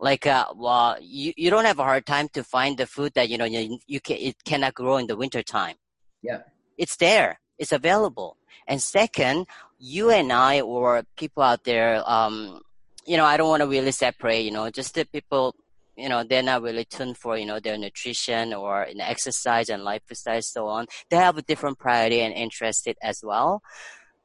[0.00, 3.28] like uh, well, you, you don't have a hard time to find the food that
[3.28, 5.76] you know you, you can it cannot grow in the winter time
[6.22, 6.42] yeah.
[6.76, 7.40] It's there.
[7.58, 8.36] It's available.
[8.66, 9.46] And second
[9.82, 12.60] you and i or people out there um
[13.06, 15.54] you know i don't want to really separate you know just the people
[15.96, 19.82] you know they're not really tuned for you know their nutrition or in exercise and
[19.82, 20.86] lifestyle so on.
[21.08, 23.62] They have a different priority and interested as well.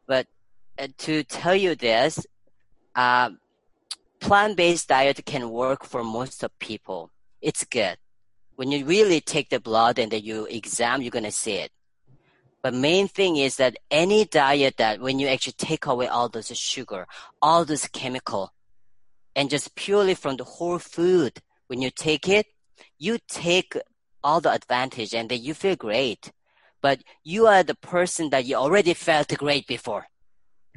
[0.07, 0.27] But
[0.77, 2.25] uh, to tell you this
[2.95, 3.29] uh,
[4.19, 7.11] plant-based diet can work for most of people.
[7.41, 7.97] It's good.
[8.55, 11.71] When you really take the blood and then you exam, you're gonna see it.
[12.63, 16.47] But main thing is that any diet that when you actually take away all those
[16.57, 17.05] sugar,
[17.41, 18.53] all those chemical,
[19.35, 22.47] and just purely from the whole food, when you take it,
[22.97, 23.77] you take
[24.23, 26.31] all the advantage and then you feel great.
[26.81, 30.07] But you are the person that you already felt great before.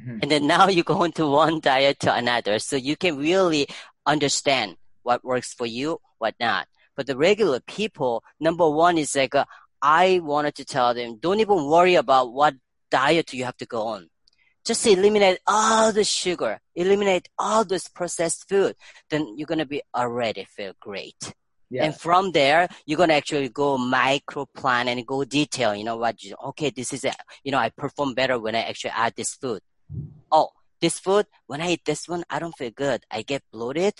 [0.01, 0.19] Mm-hmm.
[0.21, 2.59] And then now you go into one diet to another.
[2.59, 3.67] So you can really
[4.05, 6.67] understand what works for you, what not.
[6.95, 9.45] But the regular people, number one is like, uh,
[9.81, 12.55] I wanted to tell them, don't even worry about what
[12.91, 14.09] diet you have to go on.
[14.65, 18.75] Just eliminate all the sugar, eliminate all this processed food.
[19.09, 21.33] Then you're going to be already feel great.
[21.69, 21.85] Yeah.
[21.85, 25.97] And from there, you're going to actually go micro plan and go detail, you know,
[25.97, 27.15] what you, okay, this is it.
[27.43, 29.61] You know, I perform better when I actually add this food
[30.31, 30.49] oh,
[30.81, 33.03] this food, when I eat this one, I don't feel good.
[33.11, 33.93] I get bloated.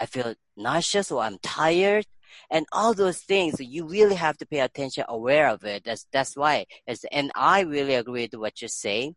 [0.00, 2.06] I feel nauseous or I'm tired.
[2.50, 5.84] And all those things, you really have to pay attention, aware of it.
[5.84, 6.66] That's, that's why.
[6.86, 9.14] It's, and I really agree with what you say.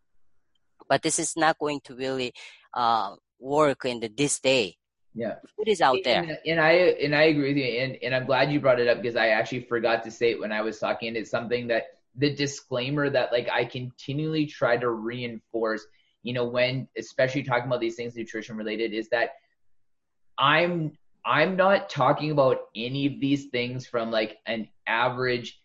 [0.89, 2.33] But this is not going to really
[2.73, 4.75] uh, work in the, this day.
[5.13, 5.35] Yeah.
[5.55, 6.21] Food is out there.
[6.21, 7.81] And, and, I and I agree with you.
[7.81, 10.39] And, and I'm glad you brought it up because I actually forgot to say it
[10.39, 11.15] when I was talking.
[11.15, 11.83] It's something that
[12.17, 15.85] the disclaimer that like I continually try to reinforce
[16.25, 19.29] you know, when especially talking about these things nutrition related, is that
[20.39, 25.61] I'm I'm not talking about any of these things from like an average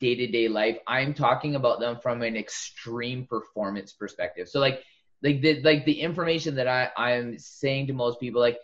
[0.00, 0.76] day to day life.
[0.86, 4.50] I'm talking about them from an extreme performance perspective.
[4.50, 4.82] So like
[5.22, 8.58] like the like the information that I, I'm saying to most people, like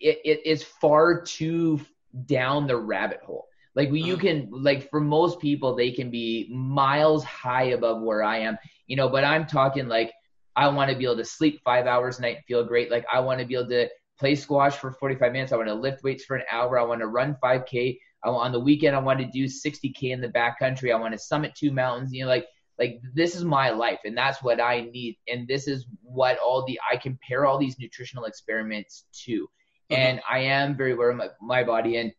[0.00, 1.80] it, it is far too
[2.26, 3.46] down the rabbit hole.
[3.76, 4.22] Like you uh-huh.
[4.22, 8.58] can like for most people they can be miles high above where I am,
[8.88, 10.12] you know, but I'm talking like
[10.56, 12.90] I want to be able to sleep five hours a night and feel great.
[12.90, 13.88] Like I want to be able to
[14.18, 15.52] play squash for 45 minutes.
[15.52, 16.78] I want to lift weights for an hour.
[16.78, 17.98] I want to run 5K.
[18.22, 20.92] I want, on the weekend, I want to do 60K in the backcountry.
[20.92, 22.12] I want to summit two mountains.
[22.12, 22.46] You know, like
[22.78, 26.64] like this is my life and that's what I need and this is what all
[26.66, 29.42] the I compare all these nutritional experiments to.
[29.90, 29.94] Mm-hmm.
[29.94, 32.12] And I am very aware of my, my body and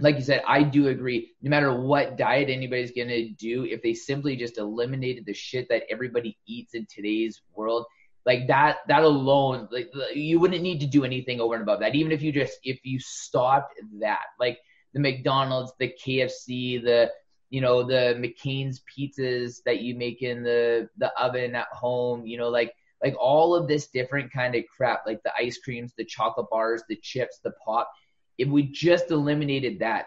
[0.00, 1.32] like you said, I do agree.
[1.42, 5.84] No matter what diet anybody's gonna do, if they simply just eliminated the shit that
[5.90, 7.86] everybody eats in today's world,
[8.24, 11.94] like that, that alone, like you wouldn't need to do anything over and above that.
[11.94, 14.58] Even if you just, if you stopped that, like
[14.92, 17.10] the McDonald's, the KFC, the
[17.50, 22.36] you know the McCain's pizzas that you make in the the oven at home, you
[22.38, 26.04] know, like like all of this different kind of crap, like the ice creams, the
[26.04, 27.90] chocolate bars, the chips, the pop.
[28.38, 30.06] If we just eliminated that,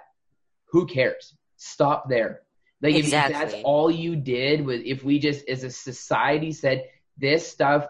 [0.66, 1.36] who cares?
[1.58, 2.42] Stop there.
[2.82, 3.36] Like exactly.
[3.36, 6.86] if that's all you did was if we just as a society said
[7.18, 7.88] this stuff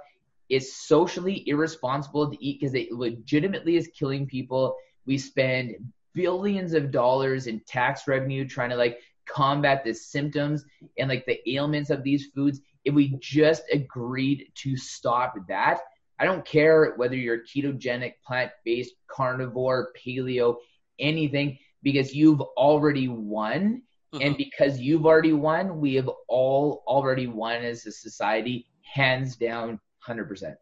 [0.49, 4.75] is socially irresponsible to eat because it legitimately is killing people.
[5.05, 5.75] We spend
[6.13, 10.65] billions of dollars in tax revenue trying to like combat the symptoms
[10.97, 15.79] and like the ailments of these foods if we just agreed to stop that
[16.21, 20.55] i don't care whether you're ketogenic plant-based carnivore paleo
[20.99, 23.81] anything because you've already won.
[24.13, 24.27] Mm-hmm.
[24.27, 29.79] and because you've already won we have all already won as a society hands down
[30.05, 30.55] 100%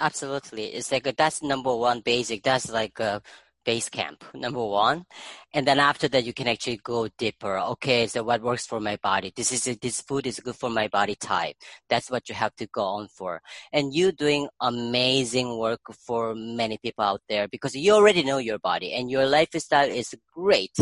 [0.00, 0.64] absolutely.
[0.64, 2.42] It's like that's number one basic.
[2.42, 3.22] That's like a
[3.64, 5.04] base camp, number one.
[5.52, 7.58] And then after that, you can actually go deeper.
[7.58, 9.32] Okay, so what works for my body?
[9.34, 11.56] This is, this food is good for my body type.
[11.88, 13.40] That's what you have to go on for.
[13.72, 18.58] And you're doing amazing work for many people out there because you already know your
[18.58, 20.76] body and your lifestyle is great.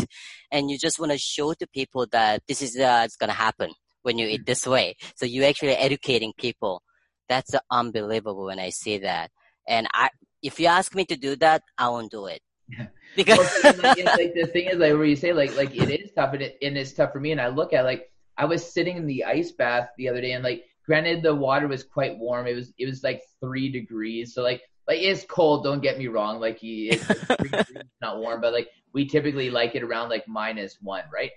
[0.51, 3.35] And you just want to show to people that this is, uh, it's going to
[3.35, 3.71] happen
[4.03, 4.95] when you eat this way.
[5.15, 6.81] So you're actually educating people.
[7.27, 9.31] That's unbelievable when I see that.
[9.67, 10.09] And I,
[10.41, 12.41] if you ask me to do that, I won't do it
[13.15, 16.11] because well, like, like, the thing is like where you say like like it is
[16.15, 18.71] tough and, it, and it's tough for me and I look at like I was
[18.71, 22.17] sitting in the ice bath the other day and like granted the water was quite
[22.17, 25.97] warm it was it was like three degrees so like like it's cold don't get
[25.97, 30.27] me wrong like it's, it's not warm but like we typically like it around like
[30.27, 31.31] minus one right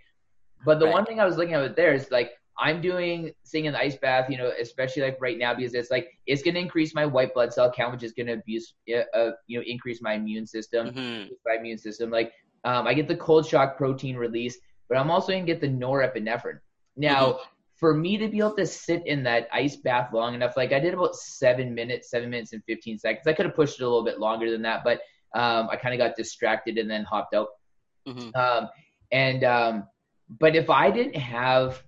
[0.64, 0.94] but the right.
[0.94, 3.96] one thing I was looking at there is like I'm doing sitting in the ice
[3.96, 7.06] bath, you know, especially like right now because it's like it's going to increase my
[7.06, 8.74] white blood cell count, which is going to abuse,
[9.14, 11.32] uh, you know, increase my immune system, mm-hmm.
[11.46, 12.10] my immune system.
[12.10, 12.32] Like,
[12.64, 15.68] um, I get the cold shock protein release, but I'm also going to get the
[15.68, 16.58] norepinephrine.
[16.96, 17.42] Now, mm-hmm.
[17.76, 20.78] for me to be able to sit in that ice bath long enough, like I
[20.78, 23.26] did about seven minutes, seven minutes and 15 seconds.
[23.26, 25.00] I could have pushed it a little bit longer than that, but
[25.34, 27.48] um, I kind of got distracted and then hopped out.
[28.06, 28.30] Mm-hmm.
[28.38, 28.68] Um,
[29.10, 29.84] and um,
[30.38, 31.82] but if I didn't have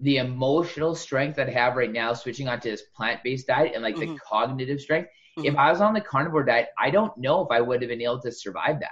[0.00, 3.82] the emotional strength that I have right now, switching onto this plant based diet and
[3.82, 4.14] like mm-hmm.
[4.14, 5.10] the cognitive strength.
[5.38, 5.46] Mm-hmm.
[5.46, 8.00] If I was on the carnivore diet, I don't know if I would have been
[8.00, 8.90] able to survive that.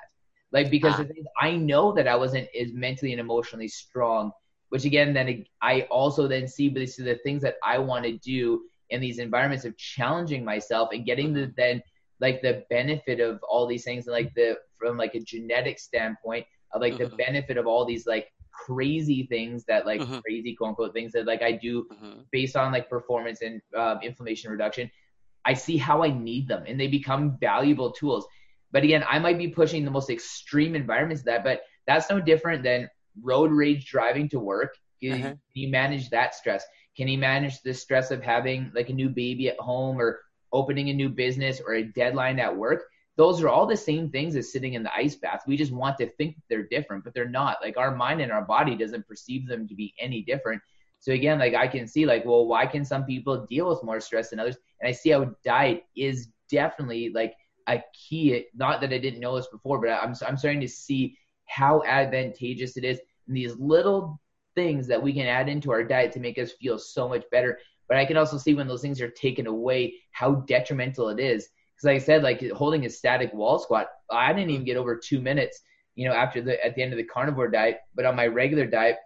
[0.53, 1.05] Like because ah.
[1.41, 4.33] I know that I wasn't as mentally and emotionally strong,
[4.69, 8.17] which again, then I also then see these are the things that I want to
[8.19, 11.83] do in these environments of challenging myself and getting the then
[12.21, 16.47] like the benefit of all these things and like the from like a genetic standpoint
[16.73, 17.05] of like mm-hmm.
[17.05, 18.29] the benefit of all these like
[18.67, 20.19] crazy things that like mm-hmm.
[20.19, 22.21] crazy quote unquote things that like I do mm-hmm.
[22.33, 24.91] based on like performance and uh, inflammation reduction.
[25.45, 28.27] I see how I need them and they become valuable tools.
[28.71, 32.63] But again, I might be pushing the most extreme environments that, but that's no different
[32.63, 32.89] than
[33.23, 34.77] road rage driving to work.
[35.03, 35.29] Can, uh-huh.
[35.29, 36.65] can you manage that stress?
[36.97, 40.21] Can you manage the stress of having like a new baby at home or
[40.53, 42.83] opening a new business or a deadline at work?
[43.19, 45.43] Those are all the same things as sitting in the ice bath.
[45.45, 47.57] We just want to think they're different, but they're not.
[47.61, 50.63] Like our mind and our body doesn't perceive them to be any different.
[51.01, 53.99] So again, like I can see like, well, why can some people deal with more
[53.99, 54.57] stress than others?
[54.81, 57.35] And I see how diet is definitely like
[57.67, 58.47] a key.
[58.55, 62.77] Not that I didn't know this before, but I'm I'm starting to see how advantageous
[62.77, 64.21] it is and these little
[64.55, 67.59] things that we can add into our diet to make us feel so much better.
[67.89, 71.49] But I can also see when those things are taken away, how detrimental it is
[71.79, 74.97] because like I said, like holding a static wall squat, I didn't even get over
[74.97, 75.61] two minutes,
[75.95, 77.79] you know, after the at the end of the carnivore diet.
[77.95, 78.97] But on my regular diet,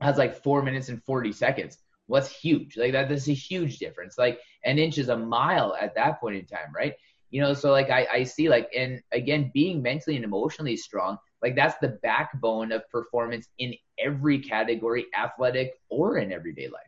[0.00, 1.78] I was like four minutes and forty seconds.
[2.06, 2.76] What's huge?
[2.76, 4.18] Like that, that's a huge difference.
[4.18, 6.94] Like an inch is a mile at that point in time, right?
[7.30, 11.18] You know, so like I, I see like and again being mentally and emotionally strong,
[11.40, 16.82] like that's the backbone of performance in every category, athletic or in everyday life.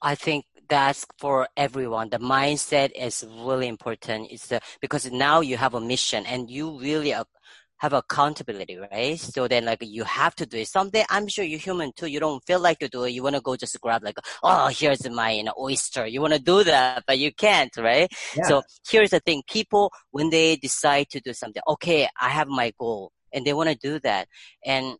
[0.00, 2.08] I think that's for everyone.
[2.08, 4.28] The mindset is really important.
[4.30, 9.18] It's the, because now you have a mission and you really have accountability, right?
[9.18, 10.68] So then like you have to do it.
[10.68, 12.06] Someday I'm sure you're human too.
[12.06, 13.10] You don't feel like to do it.
[13.10, 16.06] You want to go just grab like, oh, here's my you know, oyster.
[16.06, 18.10] You want to do that, but you can't, right?
[18.36, 18.44] Yeah.
[18.44, 19.42] So here's the thing.
[19.50, 23.70] People, when they decide to do something, okay, I have my goal and they want
[23.70, 24.28] to do that.
[24.64, 24.96] And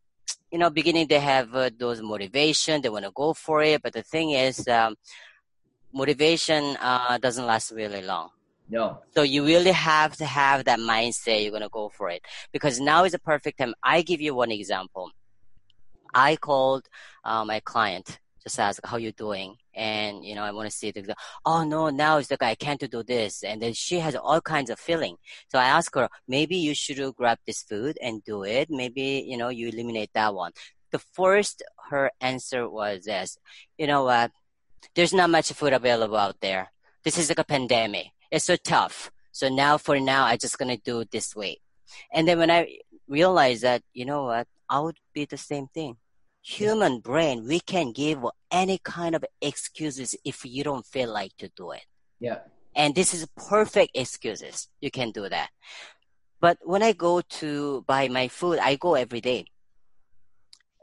[0.50, 3.82] you know, beginning they have uh, those motivation, they want to go for it.
[3.82, 4.96] But the thing is, um,
[5.92, 8.30] motivation uh, doesn't last really long.
[8.68, 8.98] No.
[9.14, 11.42] So you really have to have that mindset.
[11.42, 12.22] You're gonna go for it
[12.52, 13.74] because now is the perfect time.
[13.82, 15.10] I give you one example.
[16.14, 16.88] I called
[17.24, 20.90] uh, my client just ask how you doing and you know i want to see
[20.90, 21.14] the
[21.44, 24.40] oh no now it's the guy I can't do this and then she has all
[24.40, 25.16] kinds of feeling
[25.48, 29.36] so i ask her maybe you should grab this food and do it maybe you
[29.36, 30.52] know you eliminate that one
[30.90, 33.38] the first her answer was this
[33.78, 34.30] you know what
[34.94, 36.72] there's not much food available out there
[37.04, 40.76] this is like a pandemic it's so tough so now for now i just gonna
[40.76, 41.58] do it this way
[42.12, 42.78] and then when i
[43.08, 45.96] realized that you know what i would be the same thing
[46.42, 51.50] human brain, we can give any kind of excuses if you don't feel like to
[51.56, 51.84] do it.
[52.18, 52.38] Yeah.
[52.74, 54.68] And this is perfect excuses.
[54.80, 55.50] You can do that.
[56.40, 59.46] But when I go to buy my food, I go every day.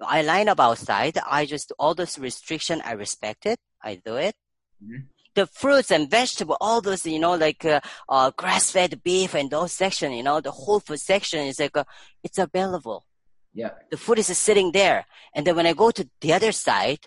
[0.01, 1.17] I line up outside.
[1.29, 3.59] I just all those restriction I respect it.
[3.83, 4.35] I do it.
[4.83, 5.03] Mm-hmm.
[5.35, 7.79] The fruits and vegetable, all those you know, like uh,
[8.09, 11.83] uh, grass-fed beef and those section, you know, the whole food section is like uh,
[12.23, 13.05] it's available.
[13.53, 13.71] Yeah.
[13.91, 15.05] The food is sitting there.
[15.33, 16.99] And then when I go to the other side,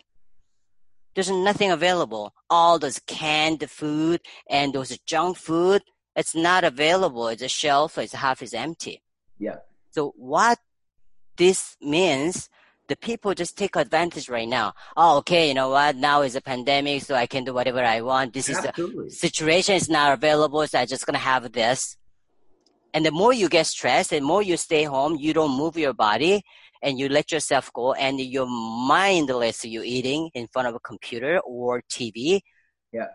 [1.14, 2.32] there's nothing available.
[2.48, 5.82] All those canned food and those junk food,
[6.14, 7.28] it's not available.
[7.28, 9.02] It's a shelf, it's half is empty.
[9.38, 9.56] Yeah.
[9.90, 10.58] So what
[11.36, 12.48] this means,
[12.90, 14.74] the people just take advantage right now.
[14.96, 15.94] Oh, okay, you know what?
[15.94, 18.34] Now is a pandemic, so I can do whatever I want.
[18.34, 19.06] This Absolutely.
[19.06, 21.96] is the situation is not available, so I'm just gonna have this.
[22.92, 25.94] And the more you get stressed, the more you stay home, you don't move your
[25.94, 26.42] body
[26.82, 31.38] and you let yourself go and you're mindless, You're eating in front of a computer
[31.46, 32.40] or TV.
[32.92, 33.06] Yeah.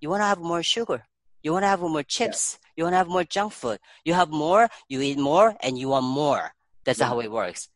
[0.00, 1.04] You want to have more sugar.
[1.42, 2.58] You want to have more chips.
[2.58, 2.68] Yeah.
[2.76, 3.78] You want to have more junk food.
[4.06, 6.52] You have more, you eat more, and you want more.
[6.84, 7.08] That's yeah.
[7.08, 7.68] how it works.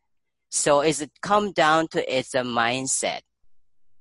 [0.51, 3.21] So it's come down to it's a mindset.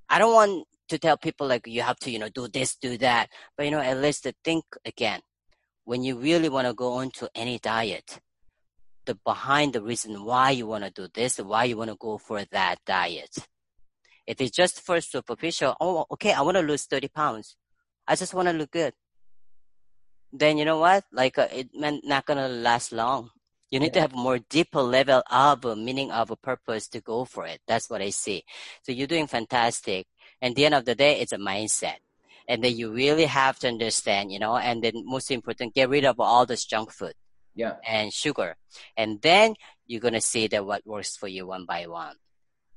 [0.10, 2.98] I don't want to tell people like you have to, you know, do this, do
[3.00, 5.22] that, but you know, at least to think again
[5.86, 8.20] when you really want to go into any diet,
[9.06, 12.18] the behind the reason why you want to do this, why you want to go
[12.18, 13.48] for that diet.
[14.26, 17.56] If it's just for superficial, oh, okay, I want to lose 30 pounds.
[18.08, 18.94] I just want to look good.
[20.34, 21.06] Then you know what?
[21.14, 23.30] Like uh, it not gonna last long.
[23.72, 27.26] You need to have more deeper level of uh, meaning of a purpose to go
[27.26, 27.62] for it.
[27.68, 28.44] That's what I see.
[28.84, 30.08] So you're doing fantastic.
[30.42, 31.96] And the end of the day, it's a mindset
[32.48, 36.06] and then you really have to understand, you know, and then most important, get rid
[36.06, 37.14] of all this junk food.
[37.56, 37.76] Yeah.
[37.88, 38.58] And sugar.
[38.98, 39.56] And then
[39.88, 42.16] you're going to see that what works for you one by one.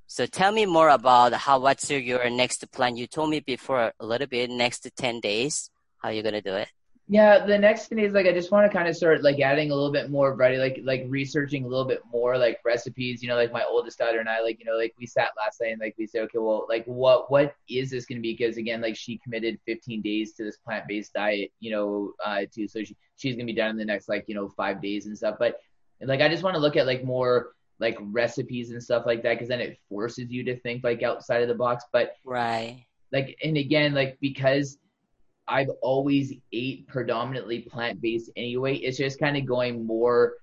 [0.07, 2.97] So tell me more about how, what's your, your next plan?
[2.97, 6.55] You told me before a little bit, next 10 days, how you're going to do
[6.55, 6.69] it
[7.11, 9.71] yeah the next thing is like i just want to kind of start like adding
[9.71, 13.29] a little bit more variety like like researching a little bit more like recipes you
[13.29, 15.73] know like my oldest daughter and i like you know like we sat last night
[15.73, 18.35] and like we said okay well like what what is this going to be?
[18.35, 22.69] Because again like she committed 15 days to this plant-based diet you know uh too
[22.69, 25.07] so she, she's going to be done in the next like you know five days
[25.07, 25.57] and stuff but
[26.03, 29.35] like i just want to look at like more like recipes and stuff like that
[29.35, 32.85] because then it forces you to think like outside of the box but right.
[33.11, 34.77] Like and again like because
[35.49, 38.77] I've always ate predominantly plant based anyway.
[38.77, 40.35] It's just kind of going more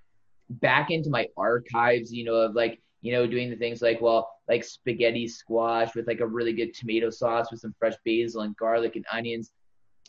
[0.50, 4.28] back into my archives, you know, of like, you know, doing the things like, well,
[4.48, 8.56] like spaghetti squash with like a really good tomato sauce with some fresh basil and
[8.56, 9.52] garlic and onions,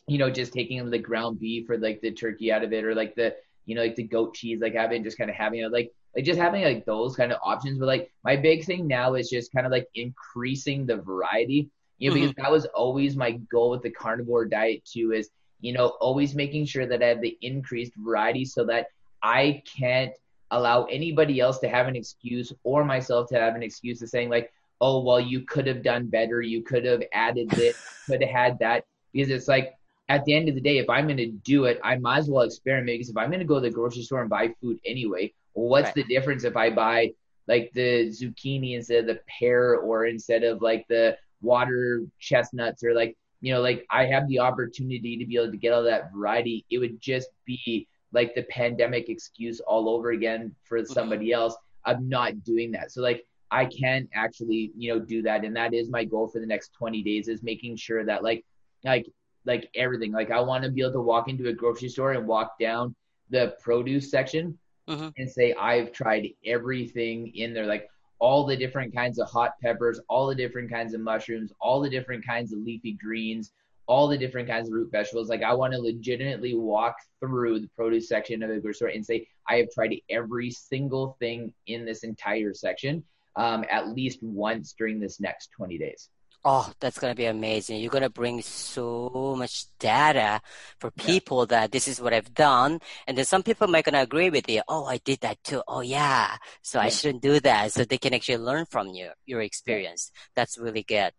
[0.08, 2.96] you know, just taking the ground beef or like the turkey out of it or
[2.96, 5.72] like the, you know, like the goat cheese, like having just kind of having it
[5.72, 7.78] like, like just having like those kind of options.
[7.78, 12.10] But like my big thing now is just kind of like increasing the variety you
[12.10, 12.28] know, mm-hmm.
[12.28, 15.30] because that was always my goal with the carnivore diet too, is,
[15.62, 18.88] you know, always making sure that I have the increased variety so that
[19.24, 20.14] I can't
[20.52, 24.30] allow anybody else to have an excuse or myself to have an excuse of saying
[24.30, 26.42] like, oh, well, you could have done better.
[26.42, 28.86] You could have added this, could have had that.
[29.12, 29.74] Because it's like,
[30.10, 32.30] at the end of the day, if I'm going to do it, I might as
[32.30, 34.80] well experiment because if I'm going to go to the grocery store and buy food
[34.86, 35.96] anyway, what's right.
[35.96, 37.12] the difference if I buy
[37.48, 42.94] like the zucchini instead of the pear or instead of like the water chestnuts or
[42.94, 46.12] like you know like i have the opportunity to be able to get all that
[46.14, 46.66] variety.
[46.70, 51.56] It would just be like the pandemic excuse all over again for somebody else
[51.86, 52.92] of not doing that.
[52.92, 55.46] So like i can actually you know do that.
[55.46, 58.46] And that is my goal for the next 20 days is making sure that like
[58.84, 59.08] like
[59.46, 60.12] like everything.
[60.12, 62.96] Like i want to be able to walk into a grocery store and walk down
[63.30, 64.58] the produce section
[64.88, 65.10] mm-hmm.
[65.18, 67.66] and say i've tried everything in there.
[67.66, 67.90] Like
[68.20, 71.90] all the different kinds of hot peppers, all the different kinds of mushrooms, all the
[71.90, 73.52] different kinds of leafy greens,
[73.88, 75.30] all the different kinds of root vegetables.
[75.30, 79.06] Like I want to legitimately walk through the produce section of the grocery store and
[79.06, 83.04] say I have tried every single thing in this entire section.
[83.38, 86.10] um, at least once during this next 20 days.
[86.46, 87.82] Oh, that's gonna be amazing.
[87.82, 90.40] You're gonna bring so much data
[90.80, 91.62] for people yeah.
[91.62, 92.80] that this is what I've done.
[93.06, 94.62] And then some people might gonna agree with you.
[94.68, 95.62] Oh, I did that too.
[95.68, 96.38] Oh yeah.
[96.62, 96.86] So yeah.
[96.86, 97.74] I shouldn't do that.
[97.74, 100.12] So they can actually learn from you, your experience.
[100.14, 100.20] Yeah.
[100.36, 101.12] That's really good.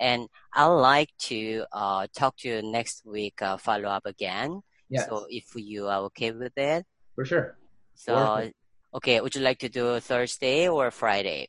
[0.00, 4.62] And I'd like to, uh, talk to you next week, uh, follow up again.
[4.88, 5.06] Yeah.
[5.06, 6.84] So if you are okay with it.
[7.14, 7.56] For sure.
[7.94, 8.50] So,
[8.94, 9.20] okay.
[9.20, 11.48] Would you like to do Thursday or Friday?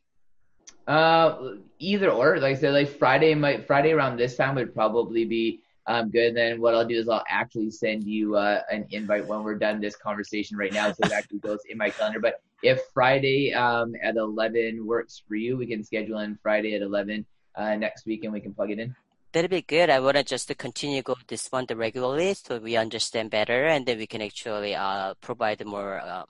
[0.86, 2.40] Uh, either or.
[2.40, 6.36] Like I said, like Friday might Friday around this time would probably be um good.
[6.36, 9.80] Then what I'll do is I'll actually send you uh, an invite when we're done
[9.80, 12.20] this conversation right now, so it actually goes in my calendar.
[12.20, 16.82] But if Friday um at eleven works for you, we can schedule in Friday at
[16.82, 18.94] eleven uh, next week, and we can plug it in.
[19.32, 19.90] That'd be good.
[19.90, 23.86] I want to just to continue go this one regularly so we understand better, and
[23.86, 26.24] then we can actually uh provide more uh,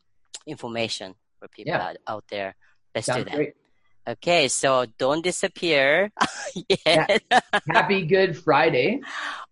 [0.45, 1.87] information for people yeah.
[1.87, 2.55] out, out there.
[2.93, 3.35] Let's Sounds do that.
[3.35, 3.53] Great.
[4.07, 6.11] Okay, so don't disappear.
[6.85, 7.17] yeah.
[7.69, 8.99] Happy Good Friday.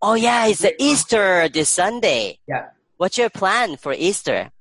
[0.02, 2.40] Oh yeah, it's Easter this Sunday.
[2.48, 2.68] Yeah.
[2.98, 4.52] What's your plan for Easter?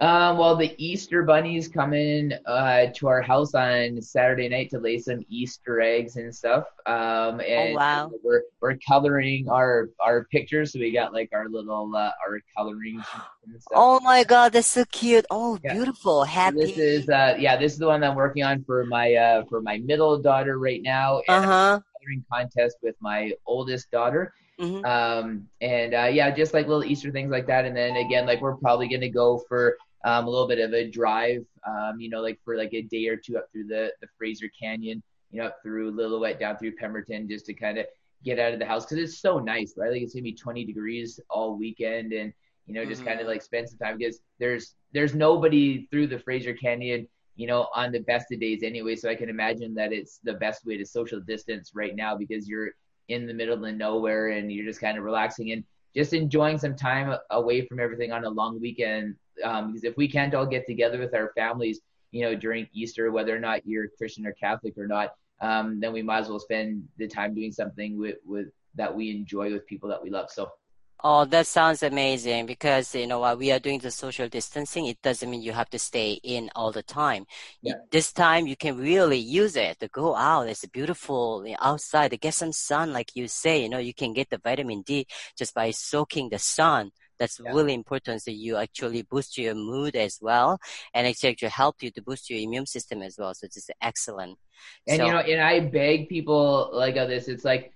[0.00, 4.78] Um, well, the Easter bunnies come in uh, to our house on Saturday night to
[4.78, 6.64] lay some Easter eggs and stuff.
[6.86, 8.10] Um, oh, and oh, wow.
[8.22, 13.02] we're we're coloring our our pictures, so we got like our little uh, our coloring.
[13.72, 15.26] Oh my God, that's so cute!
[15.30, 15.74] Oh, yeah.
[15.74, 16.60] beautiful, happy.
[16.60, 19.44] So this is uh, yeah, this is the one I'm working on for my uh,
[19.48, 21.22] for my middle daughter right now.
[21.28, 21.80] Uh huh.
[22.32, 24.32] Contest with my oldest daughter.
[24.60, 24.84] Mm-hmm.
[24.84, 27.64] Um, and uh, yeah, just like little Easter things like that.
[27.64, 30.88] And then again, like we're probably gonna go for um, a little bit of a
[30.88, 34.06] drive, um, you know, like for like a day or two up through the, the
[34.18, 37.86] Fraser Canyon, you know, up through Lillooet, down through Pemberton, just to kind of
[38.22, 39.90] get out of the house because it's so nice, right?
[39.90, 42.32] Like it's gonna be 20 degrees all weekend, and
[42.66, 43.10] you know, just mm-hmm.
[43.10, 47.46] kind of like spend some time because there's there's nobody through the Fraser Canyon, you
[47.46, 48.96] know, on the best of days anyway.
[48.96, 52.48] So I can imagine that it's the best way to social distance right now because
[52.48, 52.70] you're
[53.08, 56.74] in the middle of nowhere and you're just kind of relaxing and just enjoying some
[56.74, 60.66] time away from everything on a long weekend um, because if we can't all get
[60.66, 61.80] together with our families,
[62.12, 65.92] you know, during Easter, whether or not you're Christian or Catholic or not, um, then
[65.92, 69.66] we might as well spend the time doing something with, with that we enjoy with
[69.66, 70.30] people that we love.
[70.30, 70.50] So.
[71.06, 75.02] Oh, that sounds amazing because you know while we are doing the social distancing, it
[75.02, 77.26] doesn't mean you have to stay in all the time.
[77.60, 77.74] Yeah.
[77.90, 80.48] This time you can really use it to go out.
[80.48, 83.62] It's beautiful outside to get some sun, like you say.
[83.62, 85.06] You know, you can get the vitamin D
[85.36, 87.52] just by soaking the sun that's yeah.
[87.52, 88.22] really important.
[88.22, 90.58] So you actually boost your mood as well,
[90.92, 93.34] and it actually help you to boost your immune system as well.
[93.34, 94.38] So it's excellent.
[94.88, 97.28] And so, you know, and I beg people like of this.
[97.28, 97.73] It's like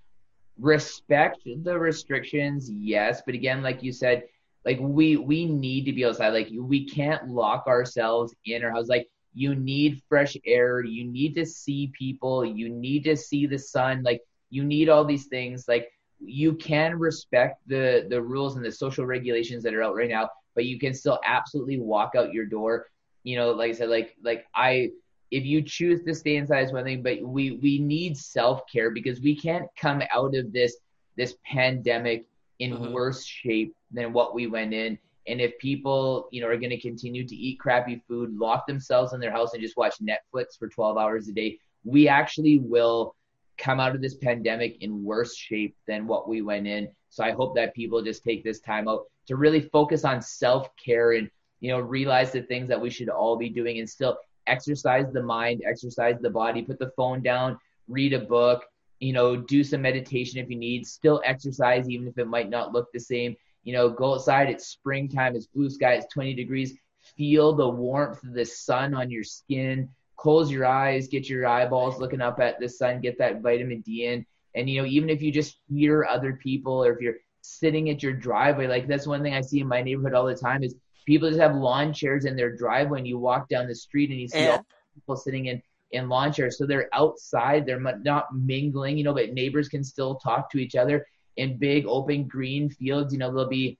[0.58, 4.24] respect the restrictions, yes, but again, like you said,
[4.64, 6.30] like we we need to be outside.
[6.30, 8.88] Like we can't lock ourselves in our house.
[8.88, 10.82] Like you need fresh air.
[10.82, 12.44] You need to see people.
[12.44, 14.02] You need to see the sun.
[14.02, 14.20] Like
[14.50, 15.66] you need all these things.
[15.68, 15.88] Like
[16.20, 20.28] you can respect the the rules and the social regulations that are out right now,
[20.54, 22.86] but you can still absolutely walk out your door.
[23.22, 24.90] You know, like I said, like like I
[25.30, 28.90] if you choose to stay inside is one thing, but we we need self care
[28.90, 30.76] because we can't come out of this
[31.16, 32.26] this pandemic
[32.58, 32.92] in mm-hmm.
[32.92, 34.98] worse shape than what we went in.
[35.26, 39.12] And if people, you know, are going to continue to eat crappy food, lock themselves
[39.12, 43.14] in their house and just watch Netflix for 12 hours a day, we actually will
[43.58, 46.88] come out of this pandemic in worse shape than what we went in.
[47.10, 50.68] So I hope that people just take this time out to really focus on self
[50.76, 51.30] care and,
[51.60, 54.16] you know, realize the things that we should all be doing and still
[54.48, 57.58] exercise the mind, exercise the body, put the phone down,
[57.88, 58.64] read a book,
[59.00, 62.72] you know, do some meditation if you need, still exercise even if it might not
[62.72, 63.36] look the same.
[63.64, 66.74] You know, go outside, it's springtime, it's blue sky, it's 20 degrees.
[67.16, 69.88] Feel the warmth of the sun on your skin
[70.18, 74.04] close your eyes, get your eyeballs looking up at the sun, get that vitamin D
[74.04, 74.26] in.
[74.54, 78.02] And you know, even if you just hear other people or if you're sitting at
[78.02, 80.74] your driveway, like that's one thing I see in my neighborhood all the time is
[81.08, 84.20] people just have lawn chairs in their driveway and you walk down the street and
[84.20, 84.56] you see yeah.
[84.56, 85.62] all people sitting in
[85.92, 86.58] in lawn chairs.
[86.58, 90.76] So they're outside, they're not mingling, you know, but neighbors can still talk to each
[90.76, 91.06] other
[91.38, 93.10] in big open green fields.
[93.10, 93.78] You know, there'll be,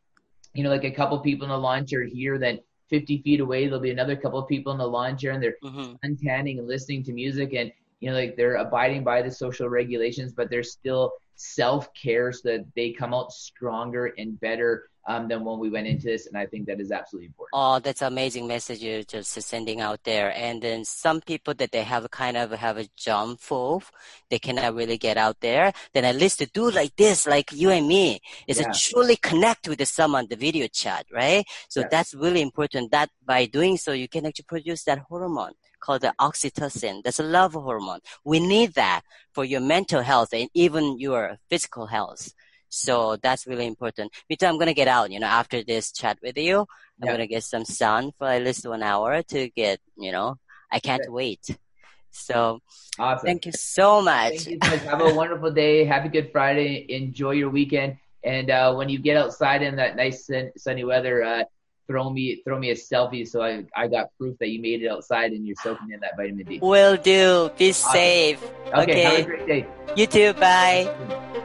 [0.55, 3.67] you know, like a couple people in a lawn chair here, then 50 feet away,
[3.67, 5.97] there'll be another couple of people in the lawn chair and they're mm-hmm.
[6.03, 10.33] untanning and listening to music and, you know, like they're abiding by the social regulations,
[10.33, 15.43] but they're still self care so that they come out stronger and better um, than
[15.43, 16.26] when we went into this.
[16.26, 17.55] And I think that is absolutely important.
[17.55, 20.32] Oh, that's amazing message you're just sending out there.
[20.36, 23.90] And then some people that they have kind of have a jump off,
[24.28, 25.72] they cannot really get out there.
[25.94, 28.70] Then at least to do like this, like you and me, is yeah.
[28.70, 31.44] to truly connect with someone, the video chat, right?
[31.68, 31.89] So yeah.
[31.90, 36.14] that's really important that by doing so, you can actually produce that hormone called the
[36.20, 37.02] oxytocin.
[37.02, 38.01] That's a love hormone.
[38.24, 39.02] We need that
[39.32, 42.35] for your mental health and even your physical health.
[42.69, 44.12] So that's really important.
[44.28, 46.61] Me too, I'm gonna get out, you know, after this chat with you.
[46.61, 46.66] I'm
[47.07, 47.12] yeah.
[47.12, 50.36] gonna get some sun for at least one hour to get, you know,
[50.70, 51.11] I can't yeah.
[51.11, 51.59] wait.
[52.11, 52.61] So
[52.99, 53.27] awesome.
[53.27, 54.47] thank you so much.
[54.47, 55.85] You Have a wonderful day.
[55.85, 56.86] Happy Good Friday.
[56.89, 57.99] Enjoy your weekend.
[58.24, 61.45] And uh, when you get outside in that nice sunny weather, uh,
[61.86, 64.89] throw me throw me a selfie so I, I got proof that you made it
[64.89, 66.59] outside and you're soaking in that vitamin D.
[66.61, 67.51] Will do.
[67.57, 67.93] Be awesome.
[67.93, 68.45] safe.
[68.66, 69.66] Okay, okay, have a great day.
[69.97, 70.32] You too.
[70.35, 71.45] Bye.